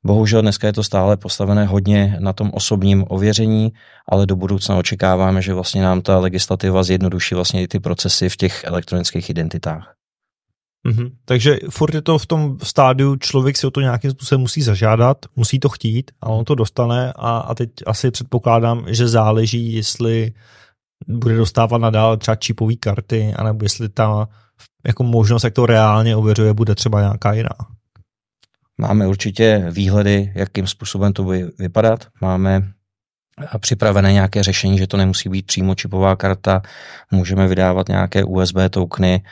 Bohužel 0.04 0.42
dneska 0.42 0.66
je 0.66 0.72
to 0.72 0.82
stále 0.82 1.16
postavené 1.16 1.64
hodně 1.64 2.16
na 2.20 2.32
tom 2.32 2.50
osobním 2.54 3.04
ověření, 3.08 3.72
ale 4.08 4.26
do 4.26 4.36
budoucna 4.36 4.76
očekáváme, 4.76 5.42
že 5.42 5.54
vlastně 5.54 5.82
nám 5.82 6.02
ta 6.02 6.18
legislativa 6.18 6.82
zjednoduší 6.82 7.34
vlastně 7.34 7.62
i 7.62 7.68
ty 7.68 7.80
procesy 7.80 8.28
v 8.28 8.36
těch 8.36 8.64
elektronických 8.64 9.30
identitách. 9.30 9.95
Mm-hmm. 10.86 11.10
Takže 11.24 11.58
furt 11.70 11.94
je 11.94 12.02
to 12.02 12.18
v 12.18 12.26
tom 12.26 12.58
stádiu, 12.62 13.16
člověk 13.16 13.56
si 13.56 13.66
o 13.66 13.70
to 13.70 13.80
nějakým 13.80 14.10
způsobem 14.10 14.40
musí 14.40 14.62
zažádat, 14.62 15.26
musí 15.36 15.60
to 15.60 15.68
chtít 15.68 16.10
a 16.20 16.26
on 16.26 16.44
to 16.44 16.54
dostane 16.54 17.12
a, 17.16 17.38
a 17.38 17.54
teď 17.54 17.70
asi 17.86 18.10
předpokládám, 18.10 18.84
že 18.88 19.08
záleží, 19.08 19.72
jestli 19.72 20.32
bude 21.08 21.36
dostávat 21.36 21.78
nadále 21.78 22.16
třeba 22.16 22.34
čipový 22.34 22.76
karty, 22.76 23.34
anebo 23.36 23.64
jestli 23.64 23.88
ta 23.88 24.28
jako 24.86 25.02
možnost, 25.02 25.44
jak 25.44 25.54
to 25.54 25.66
reálně 25.66 26.16
ověřuje, 26.16 26.52
bude 26.54 26.74
třeba 26.74 27.00
nějaká 27.00 27.32
jiná. 27.32 27.56
Máme 28.80 29.06
určitě 29.06 29.66
výhledy, 29.70 30.32
jakým 30.34 30.66
způsobem 30.66 31.12
to 31.12 31.22
bude 31.22 31.50
vypadat. 31.58 32.06
Máme 32.20 32.72
připravené 33.58 34.12
nějaké 34.12 34.42
řešení, 34.42 34.78
že 34.78 34.86
to 34.86 34.96
nemusí 34.96 35.28
být 35.28 35.46
přímo 35.46 35.74
čipová 35.74 36.16
karta, 36.16 36.62
můžeme 37.10 37.48
vydávat 37.48 37.88
nějaké 37.88 38.24
USB 38.24 38.56
tokeny, 38.70 39.22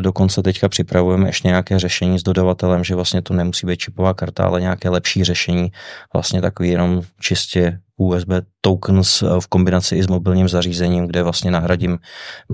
dokonce 0.00 0.42
teďka 0.42 0.68
připravujeme 0.68 1.28
ještě 1.28 1.48
nějaké 1.48 1.78
řešení 1.78 2.18
s 2.18 2.22
dodavatelem, 2.22 2.84
že 2.84 2.94
vlastně 2.94 3.22
to 3.22 3.34
nemusí 3.34 3.66
být 3.66 3.76
čipová 3.76 4.14
karta, 4.14 4.44
ale 4.44 4.60
nějaké 4.60 4.88
lepší 4.88 5.24
řešení, 5.24 5.72
vlastně 6.12 6.40
takový 6.40 6.68
jenom 6.68 7.02
čistě 7.20 7.80
USB 8.00 8.28
tokens 8.60 9.22
v 9.40 9.46
kombinaci 9.46 9.96
i 9.96 10.02
s 10.02 10.06
mobilním 10.06 10.48
zařízením, 10.48 11.06
kde 11.06 11.22
vlastně 11.22 11.50
nahradím 11.50 11.98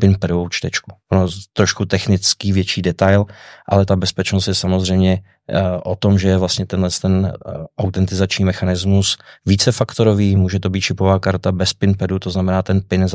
PIN 0.00 0.16
pedovou 0.18 0.48
čtečku. 0.48 0.92
Ono 1.12 1.26
trošku 1.52 1.84
technický 1.84 2.52
větší 2.52 2.82
detail, 2.82 3.24
ale 3.68 3.86
ta 3.86 3.96
bezpečnost 3.96 4.48
je 4.48 4.54
samozřejmě 4.54 5.22
eh, 5.48 5.62
o 5.84 5.96
tom, 5.96 6.18
že 6.18 6.28
je 6.28 6.36
vlastně 6.36 6.66
tenhle 6.66 6.90
ten 7.02 7.32
eh, 7.32 7.50
autentizační 7.78 8.44
mechanismus 8.44 9.18
vícefaktorový, 9.46 10.36
může 10.36 10.60
to 10.60 10.70
být 10.70 10.80
čipová 10.80 11.18
karta 11.18 11.52
bez 11.52 11.72
PIN 11.72 11.94
pedu, 11.94 12.18
to 12.18 12.30
znamená 12.30 12.62
ten 12.62 12.80
PIN 12.80 13.08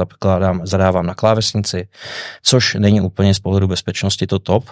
zadávám 0.63 1.05
na 1.05 1.15
klávesnici, 1.15 1.87
což 2.43 2.75
není 2.79 3.01
úplně 3.01 3.33
z 3.33 3.39
pohledu 3.39 3.67
bezpečnosti 3.67 4.27
to 4.27 4.39
top, 4.39 4.63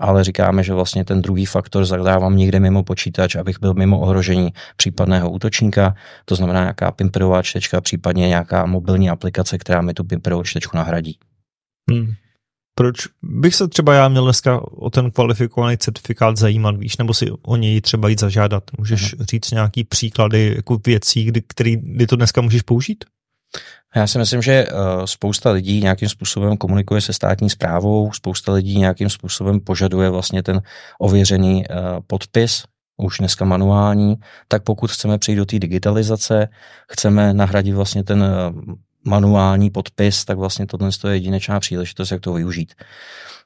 ale 0.00 0.24
říkáme, 0.24 0.62
že 0.62 0.74
vlastně 0.74 1.04
ten 1.04 1.22
druhý 1.22 1.46
faktor 1.46 1.84
zadávám 1.84 2.36
někde 2.36 2.60
mimo 2.60 2.82
počítač, 2.82 3.34
abych 3.34 3.60
byl 3.60 3.74
mimo 3.74 4.00
ohrožení 4.00 4.52
případného 4.76 5.30
útočníka, 5.30 5.94
to 6.24 6.34
znamená 6.34 6.60
nějaká 6.60 6.90
pimperová 6.90 7.42
čtečka, 7.42 7.80
případně 7.80 8.28
nějaká 8.28 8.66
mobilní 8.66 9.10
aplikace, 9.10 9.58
která 9.58 9.82
mi 9.82 9.94
tu 9.94 10.04
pimperovou 10.04 10.42
čtečku 10.42 10.76
nahradí. 10.76 11.18
Hmm. 11.90 12.14
Proč 12.74 12.96
bych 13.22 13.54
se 13.54 13.68
třeba 13.68 13.94
já 13.94 14.08
měl 14.08 14.24
dneska 14.24 14.60
o 14.62 14.90
ten 14.90 15.10
kvalifikovaný 15.10 15.78
certifikát 15.78 16.36
zajímat, 16.36 16.76
víš, 16.76 16.96
nebo 16.96 17.14
si 17.14 17.30
o 17.30 17.56
něj 17.56 17.80
třeba 17.80 18.08
jít 18.08 18.20
zažádat? 18.20 18.64
Můžeš 18.78 19.14
hmm. 19.14 19.26
říct 19.26 19.50
nějaký 19.50 19.84
příklady 19.84 20.52
jako 20.56 20.80
věcí, 20.86 21.24
kdy, 21.24 21.42
který, 21.46 21.76
kdy 21.76 22.06
to 22.06 22.16
dneska 22.16 22.40
můžeš 22.40 22.62
použít? 22.62 23.04
Já 23.96 24.06
si 24.06 24.18
myslím, 24.18 24.42
že 24.42 24.66
uh, 24.66 25.04
spousta 25.04 25.50
lidí 25.50 25.82
nějakým 25.82 26.08
způsobem 26.08 26.56
komunikuje 26.56 27.00
se 27.00 27.12
státní 27.12 27.50
zprávou, 27.50 28.12
spousta 28.12 28.52
lidí 28.52 28.78
nějakým 28.78 29.10
způsobem 29.10 29.60
požaduje 29.60 30.10
vlastně 30.10 30.42
ten 30.42 30.62
ověřený 30.98 31.64
uh, 31.68 31.76
podpis, 32.06 32.64
už 32.96 33.18
dneska 33.18 33.44
manuální, 33.44 34.16
tak 34.48 34.62
pokud 34.62 34.90
chceme 34.90 35.18
přijít 35.18 35.36
do 35.36 35.44
té 35.44 35.58
digitalizace, 35.58 36.48
chceme 36.90 37.34
nahradit 37.34 37.72
vlastně 37.72 38.04
ten 38.04 38.22
uh, 38.22 38.74
manuální 39.04 39.70
podpis, 39.70 40.24
tak 40.24 40.38
vlastně 40.38 40.66
tohle 40.66 40.90
je 41.08 41.14
jedinečná 41.14 41.60
příležitost, 41.60 42.10
jak 42.10 42.20
to 42.20 42.32
využít. 42.32 42.74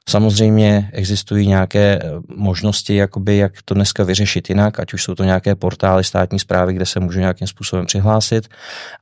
Samozřejmě 0.09 0.89
existují 0.93 1.47
nějaké 1.47 1.99
eh, 2.03 2.09
možnosti, 2.35 2.95
jakoby, 2.95 3.37
jak 3.37 3.53
to 3.65 3.73
dneska 3.73 4.03
vyřešit 4.03 4.49
jinak, 4.49 4.79
ať 4.79 4.93
už 4.93 5.03
jsou 5.03 5.15
to 5.15 5.23
nějaké 5.23 5.55
portály 5.55 6.03
státní 6.03 6.39
zprávy, 6.39 6.73
kde 6.73 6.85
se 6.85 6.99
můžu 6.99 7.19
nějakým 7.19 7.47
způsobem 7.47 7.85
přihlásit, 7.85 8.47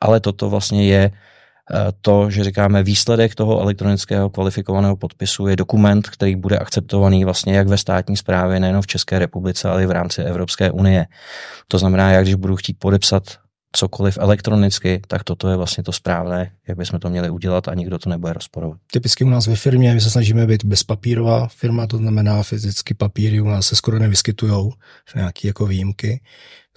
ale 0.01 0.19
toto 0.19 0.49
vlastně 0.49 0.87
je 0.87 1.11
eh, 1.11 1.75
to, 2.01 2.29
že 2.29 2.43
říkáme 2.43 2.83
výsledek 2.83 3.35
toho 3.35 3.61
elektronického 3.61 4.29
kvalifikovaného 4.29 4.95
podpisu 4.95 5.47
je 5.47 5.55
dokument, 5.55 6.09
který 6.09 6.35
bude 6.35 6.57
akceptovaný 6.57 7.25
vlastně 7.25 7.57
jak 7.57 7.67
ve 7.67 7.77
státní 7.77 8.17
správě, 8.17 8.59
nejen 8.59 8.81
v 8.81 8.87
České 8.87 9.19
republice, 9.19 9.69
ale 9.69 9.83
i 9.83 9.85
v 9.85 9.91
rámci 9.91 10.21
Evropské 10.21 10.71
unie. 10.71 11.05
To 11.67 11.77
znamená, 11.77 12.11
jak 12.11 12.23
když 12.23 12.35
budu 12.35 12.55
chtít 12.55 12.79
podepsat 12.79 13.23
cokoliv 13.71 14.17
elektronicky, 14.17 15.01
tak 15.07 15.23
toto 15.23 15.49
je 15.49 15.55
vlastně 15.55 15.83
to 15.83 15.91
správné, 15.91 16.51
jak 16.67 16.77
bychom 16.77 16.99
to 16.99 17.09
měli 17.09 17.29
udělat 17.29 17.67
a 17.67 17.73
nikdo 17.73 17.99
to 17.99 18.09
nebude 18.09 18.33
rozporovat. 18.33 18.79
Typicky 18.91 19.23
u 19.23 19.29
nás 19.29 19.47
ve 19.47 19.55
firmě 19.55 19.93
my 19.93 20.01
se 20.01 20.09
snažíme 20.09 20.47
být 20.47 20.65
bezpapírová 20.65 21.47
firma, 21.47 21.87
to 21.87 21.97
znamená 21.97 22.43
fyzicky 22.43 22.93
papíry 22.93 23.41
u 23.41 23.47
nás 23.47 23.67
se 23.67 23.75
skoro 23.75 23.99
nevyskytují, 23.99 24.71
nějaké 25.15 25.47
jako 25.47 25.65
výjimky. 25.65 26.21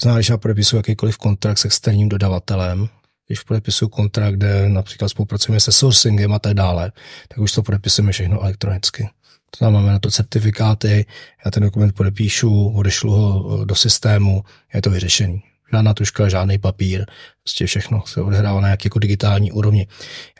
Znamená, 0.00 0.18
když 0.18 0.28
já 0.28 0.36
podepisuju 0.36 0.78
jakýkoliv 0.78 1.18
kontrakt 1.18 1.58
s 1.58 1.64
externím 1.64 2.08
dodavatelem, 2.08 2.88
když 3.26 3.40
podepisuju 3.40 3.88
kontrakt, 3.88 4.34
kde 4.34 4.68
například 4.68 5.08
spolupracujeme 5.08 5.60
se 5.60 5.72
sourcingem 5.72 6.32
a 6.32 6.38
tak 6.38 6.54
dále, 6.54 6.92
tak 7.28 7.38
už 7.38 7.52
to 7.52 7.62
podepisujeme 7.62 8.12
všechno 8.12 8.40
elektronicky. 8.40 9.08
To 9.50 9.58
znamená, 9.58 9.80
máme 9.80 9.92
na 9.92 9.98
to 9.98 10.10
certifikáty, 10.10 11.06
já 11.44 11.50
ten 11.50 11.62
dokument 11.62 11.92
podepíšu, 11.92 12.68
odešlu 12.68 13.12
ho 13.12 13.64
do 13.64 13.74
systému, 13.74 14.44
je 14.74 14.82
to 14.82 14.90
vyřešený 14.90 15.42
žádná 15.72 15.94
tuška, 15.94 16.28
žádný 16.28 16.58
papír, 16.58 17.04
prostě 17.42 17.66
všechno 17.66 18.02
se 18.06 18.20
odehrává 18.20 18.60
na 18.60 18.68
nějaké 18.68 18.86
jako 18.86 18.98
digitální 18.98 19.52
úrovni. 19.52 19.86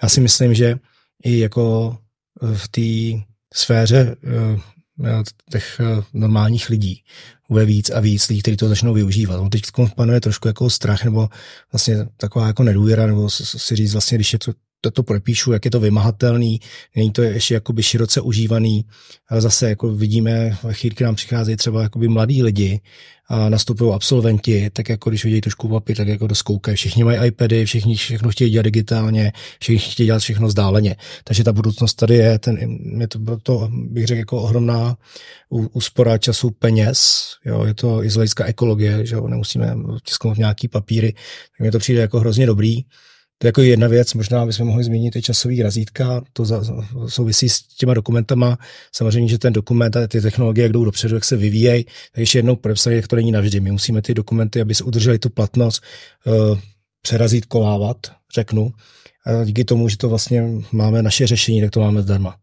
Já 0.03 0.09
si 0.09 0.21
myslím, 0.21 0.55
že 0.55 0.77
i 1.25 1.39
jako 1.39 1.97
v 2.55 2.69
té 2.69 3.25
sféře 3.55 4.17
eh, 4.25 5.23
těch 5.51 5.81
eh, 5.81 6.03
normálních 6.13 6.69
lidí 6.69 7.03
bude 7.51 7.65
víc 7.65 7.91
a 7.91 8.01
víc 8.01 8.29
lidí, 8.29 8.43
kteří 8.43 8.57
to 8.57 8.69
začnou 8.69 8.95
využívat. 8.95 9.37
No 9.37 9.49
teď 9.49 9.63
panuje 9.97 10.21
trošku 10.21 10.49
jako 10.49 10.71
strach 10.71 11.05
nebo 11.05 11.29
vlastně 11.73 12.07
taková 12.17 12.47
jako 12.47 12.63
nedůvěra, 12.63 13.07
nebo 13.07 13.31
si 13.31 13.77
říct 13.77 13.93
vlastně, 13.93 14.19
když 14.19 14.33
je 14.33 14.39
to 14.39 14.53
to, 14.91 15.03
podepíšu, 15.03 15.53
jak 15.53 15.65
je 15.65 15.71
to 15.71 15.81
vymahatelný, 15.81 16.61
není 16.97 17.11
to 17.11 17.23
ještě 17.23 17.55
jakoby 17.55 17.83
široce 17.83 18.21
užívaný, 18.21 18.85
ale 19.29 19.41
zase 19.41 19.69
jako 19.69 19.95
vidíme, 19.95 20.59
chvíli, 20.71 20.97
nám 21.01 21.15
přicházejí 21.15 21.57
třeba 21.57 21.83
jakoby 21.83 22.09
mladí 22.09 22.43
lidi, 22.43 22.81
a 23.29 23.49
nastupují 23.49 23.95
absolventi, 23.95 24.71
tak 24.73 24.89
jako 24.89 25.11
když 25.11 25.25
vidějí 25.25 25.41
trošku 25.41 25.69
papír, 25.69 25.97
tak 25.97 26.09
jako 26.09 26.27
doskoukají. 26.27 26.77
Všichni 26.77 27.05
mají 27.05 27.27
iPady, 27.27 27.65
všichni 27.65 27.97
všechno 27.97 28.31
chtějí 28.31 28.51
dělat 28.51 28.63
digitálně, 28.63 29.33
všichni 29.61 29.93
chtějí 29.93 30.07
dělat 30.07 30.19
všechno 30.19 30.51
zdáleně. 30.51 30.97
Takže 31.25 31.45
ta 31.45 31.53
budoucnost 31.53 31.95
tady 31.95 32.15
je, 32.15 32.39
ten, 32.39 32.59
je 33.01 33.09
to, 33.09 33.19
to 33.43 33.69
bych 33.73 34.07
řekl, 34.07 34.19
jako 34.19 34.43
ohromná 34.43 34.97
úspora 35.51 36.19
času 36.19 36.51
peněz, 36.51 37.27
jo, 37.45 37.65
je 37.65 37.75
to 37.75 38.05
i 38.05 38.11
z 38.11 38.15
hlediska 38.15 38.45
ekologie, 38.45 39.07
že 39.07 39.15
jo, 39.15 39.29
nemusíme 39.29 39.77
tisknout 40.03 40.39
nějaký 40.39 40.69
papíry, 40.69 41.13
tak 41.13 41.61
mi 41.61 41.71
to 41.71 41.79
přijde 41.79 42.01
jako 42.01 42.21
hrozně 42.21 42.47
dobrý. 42.47 42.83
To 43.39 43.47
je 43.47 43.49
jako 43.49 43.63
jedna 43.63 43.89
věc, 43.89 44.15
možná 44.15 44.47
bychom 44.47 44.67
mohli 44.67 44.85
změnit 44.85 45.17
i 45.17 45.23
časový 45.23 45.63
razítka, 45.63 46.23
to 46.33 46.45
za, 46.45 46.63
souvisí 47.07 47.49
s 47.49 47.63
těma 47.63 47.95
dokumentama. 47.95 48.59
Samozřejmě, 48.93 49.29
že 49.29 49.39
ten 49.39 49.53
dokument 49.53 49.97
a 49.97 50.07
ty 50.07 50.21
technologie, 50.21 50.63
jak 50.63 50.73
jdou 50.73 50.85
dopředu, 50.85 51.15
jak 51.15 51.25
se 51.25 51.37
vyvíjejí, 51.37 51.85
tak 51.85 52.19
ještě 52.19 52.39
jednou 52.39 52.57
podepsali, 52.57 52.97
jak 52.97 53.09
to 53.09 53.17
není 53.17 53.33
navždy. 53.33 53.61
My 53.61 53.71
musíme 53.71 54.03
ty 54.03 54.15
dokumenty, 54.15 54.61
aby 54.61 54.75
se 54.75 54.85
udrželi 54.85 55.19
tu 55.19 55.31
platnost, 55.31 55.83
přerazít, 57.05 57.47
kolávat, 57.47 57.97
řeknu. 58.35 58.71
A 59.27 59.45
díky 59.45 59.65
tomu, 59.65 59.89
že 59.89 59.97
to 59.97 60.09
vlastně 60.09 60.45
máme 60.73 61.03
naše 61.03 61.27
řešení, 61.27 61.61
tak 61.61 61.71
to 61.71 61.81
máme 61.81 62.03
zdarma. 62.03 62.37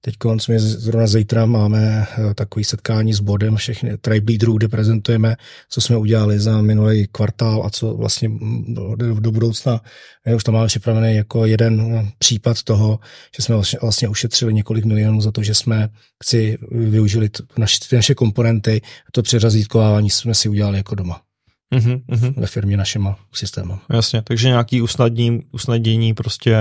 Teď 0.00 0.14
my 0.48 0.60
zrovna 0.60 1.06
zítra 1.06 1.46
máme 1.46 2.06
eh, 2.06 2.34
takový 2.34 2.64
setkání 2.64 3.12
s 3.12 3.20
bodem 3.20 3.56
všechny 3.56 3.98
tribe 3.98 4.32
leaderů, 4.32 4.56
kde 4.56 4.68
prezentujeme, 4.68 5.36
co 5.68 5.80
jsme 5.80 5.96
udělali 5.96 6.40
za 6.40 6.62
minulý 6.62 7.06
kvartál 7.12 7.62
a 7.66 7.70
co 7.70 7.94
vlastně 7.94 8.30
do, 8.96 9.14
do 9.20 9.32
budoucna. 9.32 9.80
My 10.26 10.34
už 10.34 10.44
tam 10.44 10.54
máme 10.54 10.66
připravený 10.66 11.16
jako 11.16 11.46
jeden 11.46 11.80
eh, 11.80 12.10
případ 12.18 12.62
toho, 12.62 12.98
že 13.36 13.42
jsme 13.42 13.54
vlastně, 13.54 13.78
vlastně 13.82 14.08
ušetřili 14.08 14.54
několik 14.54 14.84
milionů 14.84 15.20
za 15.20 15.32
to, 15.32 15.42
že 15.42 15.54
jsme 15.54 15.88
si 16.22 16.58
využili 16.70 17.30
naše, 17.58 17.96
naše 17.96 18.14
komponenty, 18.14 18.80
to 19.12 19.22
přerazítkovávání 19.22 20.10
jsme 20.10 20.34
si 20.34 20.48
udělali 20.48 20.76
jako 20.76 20.94
doma. 20.94 21.25
Mm-hmm, 21.74 22.34
ve 22.40 22.46
firmě 22.46 22.76
našima 22.76 23.18
systémem. 23.32 23.78
Jasně, 23.90 24.22
takže 24.22 24.48
nějaký 24.48 24.82
usnadnění, 24.82 25.42
usnadnění 25.52 26.14
prostě 26.14 26.56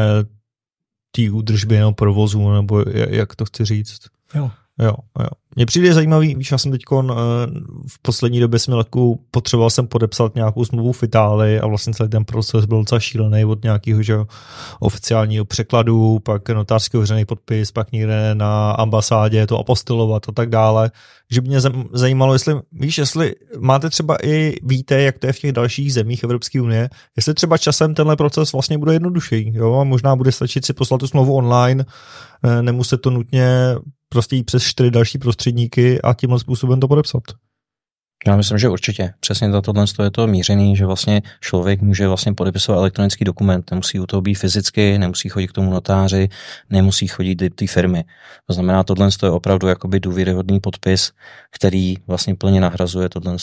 té 1.12 1.31
údržby 1.31 1.77
nebo 1.77 1.91
provozu, 1.91 2.51
nebo 2.51 2.83
jak 3.09 3.35
to 3.35 3.45
chci 3.45 3.65
říct. 3.65 4.00
Jo. 4.35 4.51
Jo, 4.79 4.95
jo. 5.19 5.29
Mně 5.55 5.65
přijde 5.65 5.93
zajímavý, 5.93 6.35
víš, 6.35 6.51
já 6.51 6.57
jsem 6.57 6.71
teď 6.71 6.81
eh, 6.91 7.03
v 7.88 8.00
poslední 8.01 8.39
době 8.39 8.59
jsem 8.59 8.74
měl 8.74 8.85
potřeboval 9.31 9.69
jsem 9.69 9.88
podepsat 9.88 10.35
nějakou 10.35 10.65
smlouvu 10.65 10.91
v 10.91 11.03
Itálii 11.03 11.59
a 11.59 11.67
vlastně 11.67 11.93
celý 11.93 12.09
ten 12.09 12.25
proces 12.25 12.65
byl 12.65 12.77
docela 12.77 13.00
šílený 13.00 13.45
od 13.45 13.63
nějakého 13.63 14.01
že, 14.01 14.15
oficiálního 14.79 15.45
překladu, 15.45 16.19
pak 16.19 16.50
notářský 16.50 16.97
veřejný 16.97 17.25
podpis, 17.25 17.71
pak 17.71 17.91
někde 17.91 18.35
na 18.35 18.71
ambasádě 18.71 19.47
to 19.47 19.59
apostilovat 19.59 20.29
a 20.29 20.31
tak 20.31 20.50
dále. 20.50 20.91
Že 21.31 21.41
by 21.41 21.47
mě 21.47 21.59
zajímalo, 21.93 22.33
jestli, 22.33 22.55
víš, 22.71 22.97
jestli 22.97 23.35
máte 23.59 23.89
třeba 23.89 24.17
i, 24.24 24.55
víte, 24.63 25.01
jak 25.01 25.19
to 25.19 25.27
je 25.27 25.33
v 25.33 25.39
těch 25.39 25.51
dalších 25.51 25.93
zemích 25.93 26.24
Evropské 26.24 26.62
unie, 26.62 26.89
jestli 27.17 27.33
třeba 27.33 27.57
časem 27.57 27.93
tenhle 27.93 28.15
proces 28.15 28.53
vlastně 28.53 28.77
bude 28.77 28.93
jednodušší, 28.93 29.51
jo, 29.55 29.74
a 29.74 29.83
možná 29.83 30.15
bude 30.15 30.31
stačit 30.31 30.65
si 30.65 30.74
poslat 30.74 30.97
tu 30.97 31.07
smlouvu 31.07 31.35
online, 31.35 31.85
eh, 32.43 32.62
nemuset 32.62 33.01
to 33.01 33.09
nutně 33.09 33.75
prostě 34.15 34.36
jít 34.36 34.43
přes 34.43 34.63
čtyři 34.63 34.91
další 34.91 35.17
prostředníky 35.17 36.01
a 36.01 36.13
tímhle 36.13 36.39
způsobem 36.39 36.79
to 36.79 36.88
podepsat. 36.88 37.24
Já 38.27 38.36
myslím, 38.36 38.58
že 38.58 38.70
určitě. 38.70 39.13
Přesně 39.20 39.51
za 39.51 39.62
tohle 39.62 39.86
je 40.03 40.12
to 40.12 40.27
mířený, 40.27 40.75
že 40.75 40.86
vlastně 40.86 41.22
člověk 41.41 41.82
může 41.82 42.08
vlastně 42.08 42.34
podepisovat 42.34 42.79
elektronický 42.79 43.25
dokument, 43.25 43.72
nemusí 43.72 44.00
u 44.00 44.05
toho 44.05 44.22
být 44.22 44.36
fyzicky, 44.36 44.98
nemusí 44.98 45.29
chodit 45.29 45.48
k 45.48 45.51
tomu 45.51 45.72
notáři, 45.72 46.29
nemusí 46.70 47.08
chodit 47.08 47.36
do 47.36 47.50
té 47.50 47.67
firmy. 47.67 48.03
To 48.48 48.53
znamená, 48.53 48.84
tohle 48.84 49.10
je 49.24 49.29
opravdu 49.29 49.67
jakoby 49.67 50.00
důvěryhodný 50.00 50.60
podpis, 50.60 51.12
který 51.51 51.96
vlastně 52.08 52.36
plně 52.36 52.62
nahrazuje 52.62 53.10
tohle 53.10 53.38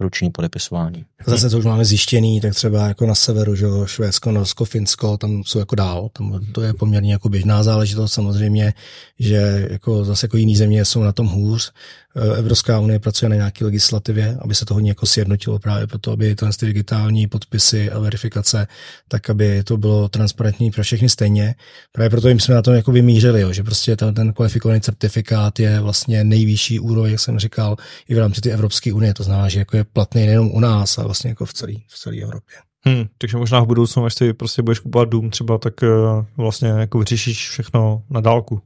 ruční 0.00 0.30
podepisování. 0.30 1.04
Zase 1.26 1.50
to 1.50 1.58
už 1.58 1.64
máme 1.64 1.84
zjištěný, 1.84 2.40
tak 2.40 2.54
třeba 2.54 2.88
jako 2.88 3.06
na 3.06 3.14
severu, 3.14 3.54
že 3.54 3.66
Švédsko, 3.86 4.32
Norsko, 4.32 4.64
Finsko, 4.64 5.16
tam 5.16 5.42
jsou 5.44 5.58
jako 5.58 5.74
dál, 5.74 6.08
tam 6.12 6.40
to 6.52 6.62
je 6.62 6.74
poměrně 6.74 7.12
jako 7.12 7.28
běžná 7.28 7.62
záležitost 7.62 8.12
samozřejmě, 8.12 8.74
že 9.18 9.66
jako 9.70 10.04
zase 10.04 10.24
jako 10.24 10.36
jiný 10.36 10.56
země 10.56 10.84
jsou 10.84 11.02
na 11.02 11.12
tom 11.12 11.26
hůř, 11.26 11.72
Eh, 12.16 12.38
Evropská 12.38 12.80
unie 12.80 12.98
pracuje 12.98 13.28
na 13.28 13.36
nějaké 13.36 13.64
legislativě, 13.64 14.27
aby 14.40 14.54
se 14.54 14.64
to 14.64 14.74
hodně 14.74 14.90
jako 14.90 15.06
sjednotilo 15.06 15.58
právě 15.58 15.86
proto, 15.86 16.12
aby 16.12 16.34
ty 16.34 16.66
digitální 16.66 17.26
podpisy 17.26 17.90
a 17.90 17.98
verifikace, 17.98 18.66
tak 19.08 19.30
aby 19.30 19.62
to 19.64 19.76
bylo 19.76 20.08
transparentní 20.08 20.70
pro 20.70 20.82
všechny 20.82 21.08
stejně. 21.08 21.54
Právě 21.92 22.10
proto 22.10 22.28
jsme 22.28 22.54
na 22.54 22.62
tom 22.62 22.74
jako 22.74 22.92
vymířili, 22.92 23.40
jo, 23.40 23.52
že 23.52 23.62
prostě 23.62 23.96
ten, 23.96 24.14
ten 24.14 24.32
kvalifikovaný 24.32 24.80
certifikát 24.80 25.58
je 25.58 25.80
vlastně 25.80 26.24
nejvyšší 26.24 26.80
úroveň, 26.80 27.10
jak 27.10 27.20
jsem 27.20 27.38
říkal, 27.38 27.76
i 28.08 28.14
v 28.14 28.18
rámci 28.18 28.40
té 28.40 28.50
Evropské 28.50 28.92
unie. 28.92 29.14
To 29.14 29.22
znamená, 29.22 29.48
že 29.48 29.58
jako 29.58 29.76
je 29.76 29.84
platný 29.84 30.26
nejenom 30.26 30.50
u 30.50 30.60
nás, 30.60 30.98
ale 30.98 31.04
vlastně 31.04 31.30
jako 31.30 31.44
v 31.44 31.52
celé 31.52 31.72
v 31.88 31.98
celé 31.98 32.16
Evropě. 32.16 32.56
Hmm, 32.86 33.04
takže 33.18 33.36
možná 33.36 33.60
v 33.60 33.66
budoucnu, 33.66 34.04
až 34.04 34.14
si 34.14 34.32
prostě 34.32 34.62
budeš 34.62 34.78
kupovat 34.78 35.08
dům 35.08 35.30
třeba, 35.30 35.58
tak 35.58 35.74
uh, 35.82 36.24
vlastně 36.36 36.68
jako 36.68 36.98
vyřešíš 36.98 37.48
všechno 37.48 38.02
na 38.10 38.20
dálku. 38.20 38.62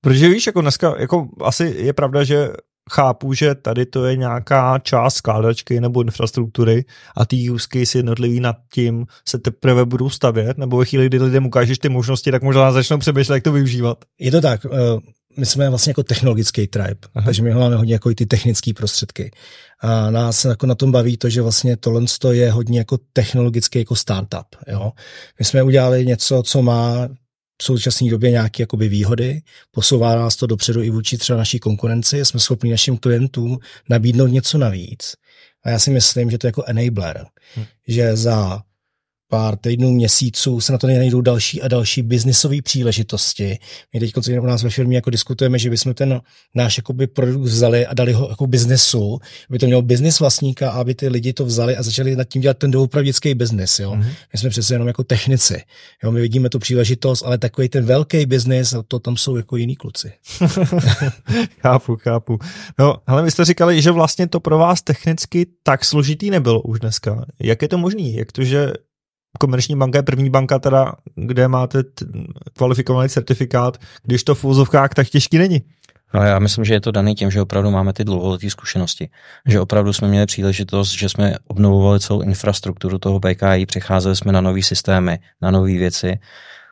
Protože 0.00 0.28
víš, 0.28 0.46
jako 0.46 0.60
dneska, 0.60 0.94
jako 0.98 1.28
asi 1.44 1.74
je 1.78 1.92
pravda, 1.92 2.24
že 2.24 2.48
chápu, 2.90 3.32
že 3.32 3.54
tady 3.54 3.86
to 3.86 4.04
je 4.04 4.16
nějaká 4.16 4.78
část 4.78 5.14
skládačky 5.14 5.80
nebo 5.80 6.02
infrastruktury 6.02 6.84
a 7.16 7.26
ty 7.26 7.50
use 7.50 7.66
case 7.72 7.98
jednotlivý 7.98 8.40
nad 8.40 8.56
tím 8.74 9.06
se 9.28 9.38
teprve 9.38 9.84
budou 9.84 10.10
stavět, 10.10 10.58
nebo 10.58 10.76
ve 10.76 10.84
chvíli, 10.84 11.06
kdy 11.06 11.22
lidem 11.22 11.46
ukážeš 11.46 11.78
ty 11.78 11.88
možnosti, 11.88 12.30
tak 12.30 12.42
možná 12.42 12.72
začnou 12.72 12.98
přemýšlet, 12.98 13.34
jak 13.34 13.44
to 13.44 13.52
využívat. 13.52 14.04
Je 14.18 14.30
to 14.30 14.40
tak. 14.40 14.66
Eh, 14.66 15.00
my 15.38 15.46
jsme 15.46 15.68
vlastně 15.68 15.90
jako 15.90 16.02
technologický 16.02 16.66
tribe, 16.66 17.08
Aha. 17.14 17.24
takže 17.24 17.42
my 17.42 17.54
máme 17.54 17.76
hodně 17.76 17.92
jako 17.92 18.10
i 18.10 18.14
ty 18.14 18.26
technické 18.26 18.72
prostředky. 18.74 19.30
A 19.80 20.10
nás 20.10 20.44
jako 20.44 20.66
na 20.66 20.74
tom 20.74 20.92
baví 20.92 21.16
to, 21.16 21.28
že 21.28 21.42
vlastně 21.42 21.76
tohle 21.76 22.02
je 22.30 22.50
hodně 22.50 22.78
jako 22.78 22.98
technologický 23.12 23.78
jako 23.78 23.96
startup. 23.96 24.46
Jo? 24.66 24.92
My 25.38 25.44
jsme 25.44 25.62
udělali 25.62 26.06
něco, 26.06 26.42
co 26.42 26.62
má 26.62 27.08
v 27.60 27.64
současné 27.64 28.10
době 28.10 28.30
nějaké 28.30 28.62
jakoby 28.62 28.88
výhody, 28.88 29.42
posouvá 29.70 30.16
nás 30.16 30.36
to 30.36 30.46
dopředu 30.46 30.82
i 30.82 30.90
vůči 30.90 31.18
třeba 31.18 31.36
naší 31.36 31.58
konkurenci, 31.58 32.24
jsme 32.24 32.40
schopni 32.40 32.70
našim 32.70 32.98
klientům 32.98 33.58
nabídnout 33.88 34.26
něco 34.26 34.58
navíc. 34.58 35.16
A 35.64 35.70
já 35.70 35.78
si 35.78 35.90
myslím, 35.90 36.30
že 36.30 36.38
to 36.38 36.46
je 36.46 36.48
jako 36.48 36.64
enabler, 36.66 37.26
hmm. 37.54 37.66
že 37.88 38.16
za 38.16 38.62
pár 39.30 39.56
týdnů, 39.56 39.90
měsíců 39.90 40.60
se 40.60 40.72
na 40.72 40.78
to 40.78 40.86
nejdou 40.86 41.20
další 41.20 41.62
a 41.62 41.68
další 41.68 42.02
biznisové 42.02 42.62
příležitosti. 42.62 43.58
My 43.94 44.00
teď 44.00 44.12
u 44.40 44.46
nás 44.46 44.62
ve 44.62 44.70
firmě 44.70 44.96
jako 44.96 45.10
diskutujeme, 45.10 45.58
že 45.58 45.70
bychom 45.70 45.94
ten 45.94 46.20
náš 46.54 46.76
jakoby, 46.76 47.06
produkt 47.06 47.42
vzali 47.42 47.86
a 47.86 47.94
dali 47.94 48.12
ho 48.12 48.28
jako 48.30 48.46
biznesu, 48.46 49.18
aby 49.50 49.58
to 49.58 49.66
mělo 49.66 49.82
biznis 49.82 50.20
vlastníka 50.20 50.70
a 50.70 50.80
aby 50.80 50.94
ty 50.94 51.08
lidi 51.08 51.32
to 51.32 51.44
vzali 51.44 51.76
a 51.76 51.82
začali 51.82 52.16
nad 52.16 52.24
tím 52.24 52.42
dělat 52.42 52.58
ten 52.58 52.70
doopravdický 52.70 53.34
biznis. 53.34 53.80
Jo? 53.80 53.92
Mm-hmm. 53.92 54.12
My 54.32 54.38
jsme 54.38 54.50
přece 54.50 54.74
jenom 54.74 54.88
jako 54.88 55.04
technici. 55.04 55.62
Jo? 56.04 56.12
My 56.12 56.20
vidíme 56.20 56.48
tu 56.48 56.58
příležitost, 56.58 57.22
ale 57.22 57.38
takový 57.38 57.68
ten 57.68 57.84
velký 57.84 58.26
biznis, 58.26 58.74
to 58.88 58.98
tam 58.98 59.16
jsou 59.16 59.36
jako 59.36 59.56
jiní 59.56 59.76
kluci. 59.76 60.12
chápu, 61.62 61.96
chápu. 61.96 62.38
No, 62.78 62.96
ale 63.06 63.22
vy 63.22 63.30
jste 63.30 63.44
říkali, 63.44 63.82
že 63.82 63.90
vlastně 63.90 64.26
to 64.26 64.40
pro 64.40 64.58
vás 64.58 64.82
technicky 64.82 65.46
tak 65.62 65.84
složitý 65.84 66.30
nebylo 66.30 66.62
už 66.62 66.80
dneska. 66.80 67.24
Jak 67.40 67.62
je 67.62 67.68
to 67.68 67.78
možné? 67.78 68.02
Jak 68.02 68.32
to, 68.32 68.44
že 68.44 68.72
komerční 69.38 69.76
banka 69.76 69.98
je 69.98 70.02
první 70.02 70.30
banka, 70.30 70.58
teda, 70.58 70.92
kde 71.14 71.48
máte 71.48 71.82
t- 71.82 72.04
kvalifikovaný 72.56 73.08
certifikát, 73.08 73.78
když 74.02 74.24
to 74.24 74.34
v 74.34 74.44
úzovkách 74.44 74.94
tak 74.94 75.08
těžký 75.08 75.38
není. 75.38 75.62
Ale 76.12 76.28
já 76.28 76.38
myslím, 76.38 76.64
že 76.64 76.74
je 76.74 76.80
to 76.80 76.90
daný 76.90 77.14
tím, 77.14 77.30
že 77.30 77.42
opravdu 77.42 77.70
máme 77.70 77.92
ty 77.92 78.04
dlouholeté 78.04 78.50
zkušenosti. 78.50 79.08
Že 79.46 79.60
opravdu 79.60 79.92
jsme 79.92 80.08
měli 80.08 80.26
příležitost, 80.26 80.90
že 80.90 81.08
jsme 81.08 81.34
obnovovali 81.46 82.00
celou 82.00 82.20
infrastrukturu 82.20 82.98
toho 82.98 83.20
PKI, 83.20 83.66
přecházeli 83.66 84.16
jsme 84.16 84.32
na 84.32 84.40
nové 84.40 84.62
systémy, 84.62 85.18
na 85.42 85.50
nové 85.50 85.72
věci, 85.72 86.18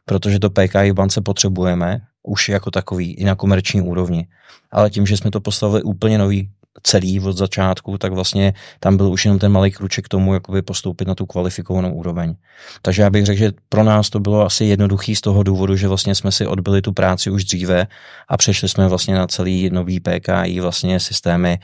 protože 0.05 0.39
to 0.39 0.51
PKI 0.51 0.91
v 0.91 0.95
bance 0.95 1.21
potřebujeme, 1.21 2.01
už 2.23 2.49
jako 2.49 2.71
takový, 2.71 3.15
i 3.15 3.25
na 3.25 3.35
komerční 3.35 3.81
úrovni. 3.81 4.27
Ale 4.71 4.91
tím, 4.91 5.07
že 5.07 5.17
jsme 5.17 5.31
to 5.31 5.41
postavili 5.41 5.83
úplně 5.83 6.19
nový 6.19 6.51
celý 6.83 7.21
od 7.21 7.37
začátku, 7.37 7.99
tak 7.99 8.13
vlastně 8.13 8.55
tam 8.81 8.97
byl 8.97 9.11
už 9.11 9.25
jenom 9.25 9.39
ten 9.39 9.53
malý 9.53 9.71
kruček 9.71 10.05
k 10.05 10.09
tomu, 10.09 10.35
jakoby 10.35 10.63
postoupit 10.63 11.09
na 11.09 11.15
tu 11.15 11.27
kvalifikovanou 11.27 11.93
úroveň. 11.93 12.35
Takže 12.83 13.03
já 13.03 13.11
bych 13.11 13.27
řekl, 13.27 13.39
že 13.39 13.53
pro 13.69 13.85
nás 13.85 14.11
to 14.11 14.21
bylo 14.21 14.47
asi 14.47 14.65
jednoduchý 14.65 15.17
z 15.17 15.21
toho 15.21 15.43
důvodu, 15.43 15.77
že 15.77 15.89
vlastně 15.89 16.15
jsme 16.15 16.33
si 16.33 16.47
odbyli 16.47 16.83
tu 16.83 16.93
práci 16.93 17.31
už 17.31 17.45
dříve 17.45 17.87
a 18.29 18.37
přešli 18.37 18.69
jsme 18.69 18.89
vlastně 18.89 19.15
na 19.15 19.27
celý 19.27 19.71
nový 19.71 20.01
PKI 20.01 20.61
vlastně 20.61 21.01
systémy 21.01 21.59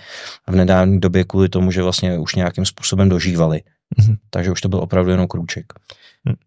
v 0.46 0.54
nedávné 0.54 0.98
době 0.98 1.24
kvůli 1.24 1.48
tomu, 1.48 1.70
že 1.70 1.82
vlastně 1.82 2.18
už 2.18 2.34
nějakým 2.34 2.64
způsobem 2.64 3.08
dožívali. 3.08 3.62
Mm-hmm. 3.98 4.16
Takže 4.30 4.50
už 4.50 4.60
to 4.60 4.68
byl 4.68 4.78
opravdu 4.78 5.10
jenom 5.10 5.26
krůček. 5.26 5.72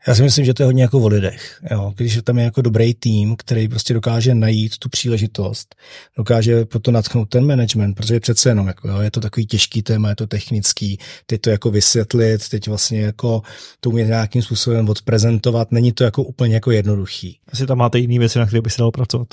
Já 0.08 0.16
si 0.16 0.24
myslím, 0.24 0.46
že 0.46 0.54
to 0.54 0.64
je 0.64 0.66
hodně 0.66 0.84
jako 0.84 1.00
o 1.00 1.08
lidech. 1.08 1.62
Jo. 1.72 1.94
Když 1.96 2.20
tam 2.24 2.38
je 2.38 2.44
jako 2.44 2.62
dobrý 2.62 2.94
tým, 2.94 3.36
který 3.36 3.68
prostě 3.68 3.94
dokáže 3.94 4.36
najít 4.36 4.78
tu 4.78 4.90
příležitost, 4.90 5.76
dokáže 6.18 6.66
proto 6.66 6.92
natchnout 6.92 7.30
ten 7.30 7.48
management, 7.48 7.94
protože 7.94 8.20
přece 8.20 8.50
jenom 8.50 8.68
jako, 8.68 8.88
jo, 8.88 9.00
je 9.02 9.12
to 9.12 9.20
takový 9.20 9.46
těžký 9.46 9.82
téma, 9.82 10.10
je 10.10 10.16
to 10.16 10.28
technický, 10.28 10.98
teď 11.26 11.42
to 11.42 11.50
jako 11.50 11.72
vysvětlit, 11.72 12.50
teď 12.50 12.68
vlastně 12.68 13.02
jako 13.02 13.42
to 13.80 13.90
umět 13.90 14.08
nějakým 14.08 14.42
způsobem 14.42 14.90
odprezentovat, 14.90 15.72
není 15.72 15.92
to 15.92 16.04
jako 16.04 16.24
úplně 16.24 16.54
jako 16.54 16.72
jednoduchý. 16.72 17.40
Asi 17.52 17.66
tam 17.66 17.78
máte 17.78 18.00
jiné 18.00 18.20
věci, 18.20 18.40
na 18.40 18.46
které 18.46 18.62
by 18.62 18.70
se 18.70 18.82
dalo 18.82 18.92
pracovat. 18.92 19.28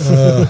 Uh, 0.00 0.48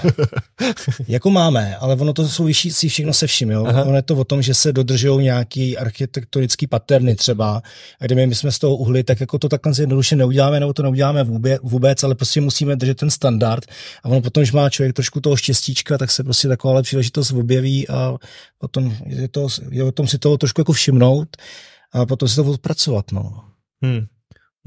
jako 1.07 1.29
máme, 1.29 1.75
ale 1.75 1.95
ono 1.95 2.13
to 2.13 2.29
souvisí 2.29 2.71
si 2.71 2.89
všechno 2.89 3.13
se 3.13 3.27
vším. 3.27 3.51
Jo? 3.51 3.63
Ono 3.63 3.95
je 3.95 4.01
to 4.01 4.15
o 4.15 4.23
tom, 4.23 4.41
že 4.41 4.53
se 4.53 4.73
dodržují 4.73 5.23
nějaký 5.23 5.77
architektonický 5.77 6.67
paterny 6.67 7.15
třeba. 7.15 7.61
A 7.99 8.05
kdyby 8.05 8.27
my 8.27 8.35
jsme 8.35 8.51
z 8.51 8.59
toho 8.59 8.75
uhli, 8.75 9.03
tak 9.03 9.19
jako 9.19 9.39
to 9.39 9.49
takhle 9.49 9.73
jednoduše 9.79 10.15
neuděláme, 10.15 10.59
nebo 10.59 10.73
to 10.73 10.83
neuděláme 10.83 11.23
vůbec, 11.23 11.61
vůbec, 11.63 12.03
ale 12.03 12.15
prostě 12.15 12.41
musíme 12.41 12.75
držet 12.75 12.97
ten 12.97 13.09
standard. 13.09 13.65
A 14.03 14.09
ono 14.09 14.21
potom, 14.21 14.41
když 14.41 14.51
má 14.51 14.69
člověk 14.69 14.95
trošku 14.95 15.21
toho 15.21 15.35
štěstíčka, 15.35 15.97
tak 15.97 16.11
se 16.11 16.23
prostě 16.23 16.47
taková 16.47 16.81
příležitost 16.81 17.31
objeví 17.31 17.87
a 17.87 18.15
potom 18.57 18.95
je, 19.05 19.27
to, 19.27 19.47
je 19.69 19.83
o 19.83 19.91
tom 19.91 20.07
si 20.07 20.17
toho 20.17 20.37
trošku 20.37 20.61
jako 20.61 20.73
všimnout 20.73 21.37
a 21.93 22.05
potom 22.05 22.29
si 22.29 22.35
to 22.35 22.43
odpracovat. 22.43 23.11
No. 23.11 23.43
Hmm. 23.83 24.05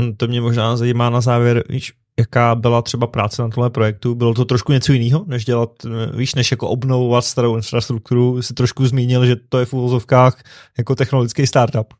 Hmm, 0.00 0.16
to 0.16 0.26
mě 0.26 0.40
možná 0.40 0.76
zajímá 0.76 1.10
na 1.10 1.20
závěr, 1.20 1.64
víš, 1.68 1.92
jaká 2.18 2.54
byla 2.54 2.82
třeba 2.82 3.06
práce 3.06 3.42
na 3.42 3.48
tomhle 3.48 3.70
projektu? 3.70 4.14
Bylo 4.14 4.34
to 4.34 4.44
trošku 4.44 4.72
něco 4.72 4.92
jiného, 4.92 5.24
než 5.28 5.44
dělat, 5.44 5.70
víš, 6.14 6.34
než 6.34 6.50
jako 6.50 6.68
obnovovat 6.68 7.24
starou 7.24 7.56
infrastrukturu? 7.56 8.42
Jsi 8.42 8.54
trošku 8.54 8.86
zmínil, 8.86 9.26
že 9.26 9.36
to 9.48 9.58
je 9.58 9.66
v 9.66 9.72
úvozovkách 9.72 10.42
jako 10.78 10.94
technologický 10.94 11.46
startup. 11.46 11.94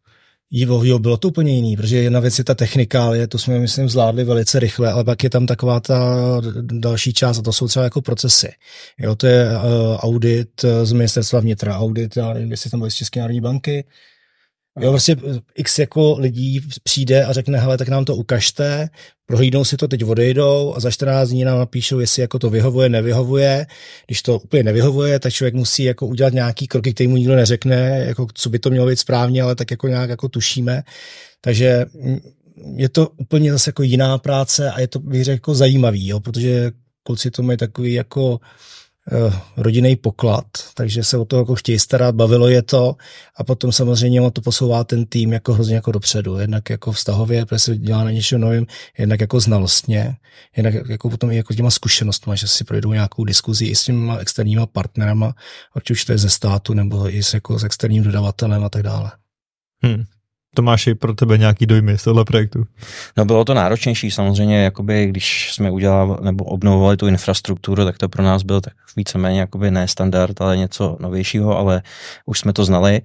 Jo, 0.51 0.83
jo, 0.85 0.99
bylo 0.99 1.17
to 1.17 1.29
úplně 1.29 1.55
jiný, 1.55 1.77
protože 1.77 1.97
jedna 1.97 2.21
věc 2.21 2.39
je 2.39 2.45
ta 2.45 2.55
technikálie, 2.55 3.27
to 3.27 3.39
jsme, 3.39 3.59
myslím, 3.59 3.89
zvládli 3.89 4.25
velice 4.25 4.59
rychle, 4.59 4.93
ale 4.93 5.05
pak 5.05 5.25
je 5.25 5.31
tam 5.31 5.47
taková 5.47 5.81
ta 5.81 6.01
další 6.61 7.13
část 7.13 7.39
a 7.39 7.43
to 7.43 7.53
jsou 7.53 7.69
třeba 7.69 7.85
jako 7.85 8.03
procesy. 8.03 8.49
Jo, 8.99 9.15
to 9.17 9.27
je 9.27 9.49
uh, 9.49 9.97
audit 9.97 10.65
z 10.83 10.93
ministerstva 10.93 11.41
vnitra, 11.41 11.79
audit, 11.79 12.17
já 12.17 12.33
nevím, 12.33 12.51
jestli 12.51 12.71
tam 12.71 12.81
byly 12.81 12.91
z 12.91 12.95
České 12.95 13.21
národní 13.21 13.41
banky, 13.41 13.85
Jo, 14.79 14.91
prostě 14.91 15.17
x 15.55 15.79
jako 15.79 16.17
lidí 16.19 16.61
přijde 16.83 17.25
a 17.25 17.33
řekne, 17.33 17.59
hele, 17.59 17.79
tak 17.79 17.89
nám 17.89 18.05
to 18.05 18.17
ukažte, 18.17 18.89
prohlídnou 19.27 19.65
si 19.65 19.77
to, 19.77 19.89
teď 19.89 20.05
odejdou 20.05 20.75
a 20.77 20.81
za 20.81 20.91
14 20.91 21.29
dní 21.29 21.45
nám 21.45 21.59
napíšou, 21.59 21.99
jestli 21.99 22.23
jako 22.23 22.39
to 22.39 22.51
vyhovuje, 22.51 22.89
nevyhovuje. 22.89 23.67
Když 24.07 24.23
to 24.23 24.39
úplně 24.39 24.63
nevyhovuje, 24.63 25.19
tak 25.19 25.33
člověk 25.33 25.55
musí 25.55 25.83
jako 25.83 26.07
udělat 26.07 26.33
nějaký 26.33 26.67
kroky, 26.67 26.95
který 26.95 27.09
mu 27.09 27.17
nikdo 27.17 27.37
neřekne, 27.37 28.05
jako 28.07 28.27
co 28.35 28.51
by 28.51 28.59
to 28.59 28.71
mělo 28.71 28.87
být 28.87 28.99
správně, 28.99 29.43
ale 29.43 29.55
tak 29.55 29.71
jako 29.71 29.89
nějak 29.89 30.11
jako 30.11 30.29
tušíme. 30.29 30.83
Takže 31.41 31.87
je 32.75 32.89
to 32.89 33.09
úplně 33.09 33.53
zase 33.53 33.69
jako 33.69 33.83
jiná 33.83 34.19
práce 34.19 34.71
a 34.71 34.81
je 34.81 34.89
to, 34.89 34.99
bych 34.99 35.25
řekl, 35.25 35.35
jako 35.35 35.55
zajímavý, 35.55 36.09
jo, 36.09 36.21
protože 36.21 36.71
kluci 37.03 37.31
to 37.31 37.43
mají 37.43 37.59
takový 37.59 37.93
jako 37.93 38.41
Eh, 38.41 38.43
rodinný 39.57 39.97
poklad, 39.97 40.45
takže 40.75 41.05
se 41.05 41.19
o 41.19 41.25
to 41.25 41.39
jako 41.39 41.55
chtějí 41.55 41.79
starat, 41.79 42.15
bavilo 42.15 42.49
je 42.49 42.63
to 42.63 42.97
a 43.37 43.45
potom 43.45 43.73
samozřejmě 43.73 44.21
on 44.21 44.31
to 44.31 44.41
posouvá 44.41 44.85
ten 44.85 45.07
tým 45.07 45.33
jako 45.33 45.55
hrozně 45.55 45.75
jako 45.75 45.93
dopředu, 45.93 46.39
jednak 46.39 46.71
jako 46.71 46.93
vztahově, 46.93 47.47
protože 47.47 47.59
se 47.59 47.77
dělá 47.77 48.05
na 48.05 48.11
něčem 48.11 48.41
novým, 48.41 48.67
jednak 48.99 49.21
jako 49.21 49.41
znalostně, 49.41 50.17
jednak 50.57 50.75
jako 50.89 51.11
potom 51.11 51.31
i 51.31 51.37
jako 51.37 51.55
těma 51.55 51.71
zkušenostmi, 51.71 52.37
že 52.37 52.49
si 52.49 52.65
projdou 52.65 52.93
nějakou 52.93 53.25
diskuzi 53.25 53.67
i 53.67 53.75
s 53.75 53.85
těma 53.85 54.17
externíma 54.17 54.67
partnerama, 54.67 55.35
ať 55.75 55.91
už 55.91 56.05
to 56.05 56.13
je 56.13 56.19
ze 56.19 56.31
státu 56.31 56.75
nebo 56.75 57.15
i 57.15 57.23
s, 57.23 57.35
jako 57.35 57.59
s 57.59 57.65
externím 57.65 58.03
dodavatelem 58.03 58.65
a 58.65 58.69
tak 58.69 58.83
dále. 58.83 59.13
Hmm. 59.83 60.05
Tomáši, 60.59 60.95
pro 60.95 61.15
tebe 61.15 61.39
nějaký 61.39 61.67
dojmy 61.67 61.99
z 61.99 62.05
tohle 62.05 62.25
projektu? 62.25 62.65
No 63.17 63.25
bylo 63.25 63.45
to 63.45 63.55
náročnější 63.55 64.11
samozřejmě, 64.11 64.63
jakoby, 64.65 65.07
když 65.07 65.53
jsme 65.53 65.71
udělali 65.71 66.17
nebo 66.21 66.45
obnovovali 66.45 66.97
tu 66.97 67.07
infrastrukturu, 67.07 67.85
tak 67.85 67.99
to 67.99 68.09
pro 68.09 68.23
nás 68.23 68.43
byl 68.43 68.61
tak 68.61 68.73
víceméně 68.97 69.41
jakoby 69.41 69.71
ne 69.71 69.89
standard, 69.89 70.41
ale 70.41 70.57
něco 70.57 70.97
novějšího, 71.01 71.59
ale 71.59 71.83
už 72.27 72.39
jsme 72.39 72.53
to 72.53 72.65
znali. 72.65 73.03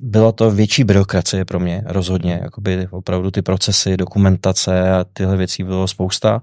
Byla 0.00 0.32
to 0.32 0.50
větší 0.50 0.84
byrokracie 0.84 1.44
pro 1.44 1.60
mě, 1.60 1.82
rozhodně. 1.86 2.40
Jakoby 2.42 2.88
opravdu 2.90 3.30
ty 3.30 3.42
procesy, 3.42 3.96
dokumentace 3.96 4.92
a 4.92 5.04
tyhle 5.12 5.36
věcí 5.36 5.64
bylo 5.64 5.88
spousta. 5.88 6.42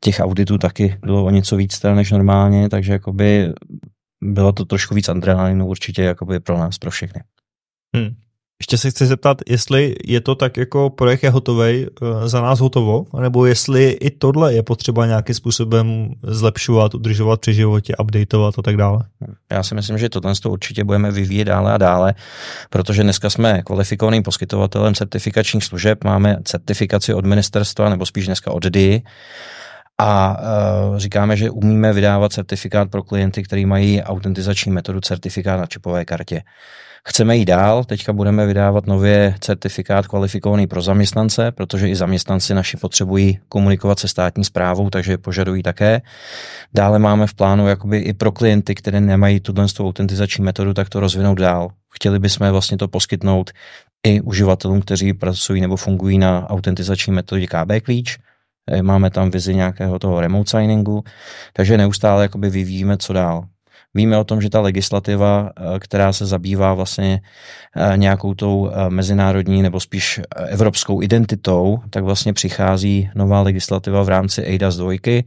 Těch 0.00 0.20
auditů 0.20 0.58
taky 0.58 0.98
bylo 1.00 1.24
o 1.24 1.30
něco 1.30 1.56
víc 1.56 1.82
než 1.82 2.10
normálně, 2.10 2.68
takže 2.68 2.92
jakoby 2.92 3.52
bylo 4.20 4.52
to 4.52 4.64
trošku 4.64 4.94
víc 4.94 5.08
adrenalinu 5.08 5.66
určitě 5.66 6.02
jakoby 6.02 6.40
pro 6.40 6.58
nás, 6.58 6.78
pro 6.78 6.90
všechny. 6.90 7.22
Hmm. 7.96 8.14
Ještě 8.62 8.78
se 8.78 8.90
chci 8.90 9.06
zeptat, 9.06 9.38
jestli 9.48 9.94
je 10.04 10.20
to 10.20 10.34
tak 10.34 10.56
jako 10.56 10.90
projekt 10.90 11.22
je 11.22 11.30
hotový, 11.30 11.86
eh, 11.86 12.28
za 12.28 12.40
nás 12.40 12.60
hotovo, 12.60 13.06
nebo 13.20 13.46
jestli 13.46 13.90
i 13.90 14.10
tohle 14.10 14.54
je 14.54 14.62
potřeba 14.62 15.06
nějakým 15.06 15.34
způsobem 15.34 16.14
zlepšovat, 16.22 16.94
udržovat 16.94 17.40
při 17.40 17.54
životě, 17.54 17.96
updateovat 17.96 18.58
a 18.58 18.62
tak 18.62 18.76
dále. 18.76 19.04
Já 19.50 19.62
si 19.62 19.74
myslím, 19.74 19.98
že 19.98 20.08
tohle 20.08 20.34
to 20.42 20.50
určitě 20.50 20.84
budeme 20.84 21.10
vyvíjet 21.10 21.44
dále 21.44 21.72
a 21.72 21.78
dále, 21.78 22.14
protože 22.70 23.02
dneska 23.02 23.30
jsme 23.30 23.62
kvalifikovaným 23.62 24.22
poskytovatelem 24.22 24.94
certifikačních 24.94 25.64
služeb, 25.64 26.04
máme 26.04 26.36
certifikaci 26.44 27.14
od 27.14 27.24
ministerstva, 27.24 27.88
nebo 27.88 28.06
spíš 28.06 28.26
dneska 28.26 28.50
od 28.50 28.64
DI, 28.66 29.02
a 30.00 30.40
uh, 30.40 30.98
říkáme, 30.98 31.36
že 31.36 31.50
umíme 31.50 31.92
vydávat 31.92 32.32
certifikát 32.32 32.90
pro 32.90 33.02
klienty, 33.02 33.42
kteří 33.42 33.66
mají 33.66 34.02
autentizační 34.02 34.72
metodu 34.72 35.00
certifikát 35.00 35.60
na 35.60 35.66
čipové 35.66 36.04
kartě. 36.04 36.42
Chceme 37.08 37.36
jít 37.36 37.44
dál, 37.44 37.84
teďka 37.84 38.12
budeme 38.12 38.46
vydávat 38.46 38.86
nově 38.86 39.34
certifikát 39.40 40.06
kvalifikovaný 40.06 40.66
pro 40.66 40.82
zaměstnance, 40.82 41.52
protože 41.52 41.88
i 41.88 41.96
zaměstnanci 41.96 42.54
naši 42.54 42.76
potřebují 42.76 43.38
komunikovat 43.48 43.98
se 43.98 44.08
státní 44.08 44.44
zprávou, 44.44 44.90
takže 44.90 45.18
požadují 45.18 45.62
také. 45.62 46.00
Dále 46.74 46.98
máme 46.98 47.26
v 47.26 47.34
plánu 47.34 47.68
jakoby 47.68 47.98
i 47.98 48.12
pro 48.12 48.32
klienty, 48.32 48.74
které 48.74 49.00
nemají 49.00 49.40
tuhle 49.40 49.66
autentizační 49.80 50.44
metodu, 50.44 50.74
tak 50.74 50.88
to 50.88 51.00
rozvinout 51.00 51.38
dál. 51.38 51.68
Chtěli 51.90 52.18
bychom 52.18 52.50
vlastně 52.50 52.76
to 52.78 52.88
poskytnout 52.88 53.50
i 54.06 54.20
uživatelům, 54.20 54.80
kteří 54.80 55.12
pracují 55.12 55.60
nebo 55.60 55.76
fungují 55.76 56.18
na 56.18 56.50
autentizační 56.50 57.12
metodě 57.12 57.46
KB 57.46 57.84
klíč, 57.84 58.18
máme 58.82 59.10
tam 59.10 59.30
vizi 59.30 59.54
nějakého 59.54 59.98
toho 59.98 60.20
remote 60.20 60.50
signingu, 60.50 61.04
takže 61.52 61.78
neustále 61.78 62.22
jakoby 62.22 62.50
vyvíjíme, 62.50 62.96
co 62.96 63.12
dál. 63.12 63.44
Víme 63.94 64.18
o 64.18 64.24
tom, 64.24 64.40
že 64.40 64.50
ta 64.50 64.60
legislativa, 64.60 65.50
eh, 65.50 65.78
která 65.78 66.12
se 66.12 66.26
zabývá 66.26 66.74
vlastně 66.74 67.20
eh, 67.76 67.96
nějakou 67.96 68.34
tou 68.34 68.70
eh, 68.70 68.90
mezinárodní 68.90 69.62
nebo 69.62 69.80
spíš 69.80 70.20
evropskou 70.46 71.02
identitou, 71.02 71.78
tak 71.90 72.04
vlastně 72.04 72.32
přichází 72.32 73.10
nová 73.14 73.40
legislativa 73.40 74.02
v 74.02 74.08
rámci 74.08 74.42
EIDAS 74.42 74.76
2, 74.76 75.22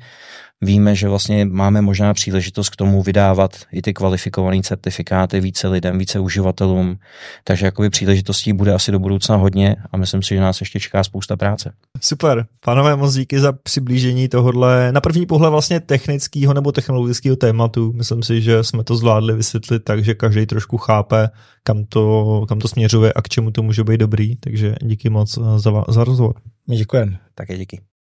Víme, 0.64 0.96
že 0.96 1.10
vlastně 1.10 1.46
máme 1.46 1.82
možná 1.82 2.14
příležitost 2.14 2.70
k 2.70 2.76
tomu 2.76 3.04
vydávat 3.04 3.52
i 3.72 3.82
ty 3.82 3.94
kvalifikované 3.94 4.62
certifikáty 4.62 5.40
více 5.40 5.68
lidem, 5.68 5.98
více 5.98 6.20
uživatelům, 6.20 6.98
takže 7.44 7.66
jakoby 7.66 7.90
příležitostí 7.90 8.54
bude 8.54 8.74
asi 8.74 8.92
do 8.92 9.00
budoucna 9.00 9.36
hodně 9.36 9.76
a 9.92 9.98
myslím 9.98 10.24
si, 10.24 10.36
že 10.36 10.42
nás 10.42 10.62
ještě 10.62 10.80
čeká 10.80 11.04
spousta 11.04 11.38
práce. 11.38 11.74
Super, 12.02 12.46
pánové, 12.66 12.96
moc 12.96 13.14
díky 13.14 13.40
za 13.40 13.52
přiblížení 13.52 14.28
tohohle 14.28 14.92
na 14.92 15.02
první 15.02 15.26
pohled 15.26 15.50
vlastně 15.50 15.80
technického 15.80 16.54
nebo 16.54 16.72
technologického 16.72 17.36
tématu. 17.36 17.94
Myslím 17.96 18.24
si, 18.24 18.42
že 18.42 18.64
jsme 18.64 18.84
to 18.84 18.96
zvládli 18.96 19.34
vysvětlit 19.34 19.84
tak, 19.84 20.04
že 20.04 20.14
každý 20.14 20.46
trošku 20.46 20.78
chápe, 20.78 21.30
kam 21.64 21.86
to, 21.86 22.46
kam 22.50 22.60
to 22.60 22.68
směřuje 22.68 23.14
a 23.14 23.22
k 23.22 23.30
čemu 23.30 23.52
to 23.52 23.64
může 23.64 23.84
být 23.84 23.98
dobrý, 23.98 24.36
takže 24.36 24.76
díky 24.82 25.10
moc 25.10 25.40
za, 25.58 25.84
za 25.88 26.04
rozhovor. 26.04 26.36
My 26.70 26.76
děkujeme. 26.76 27.20
Také 27.36 27.58
díky. 27.58 27.91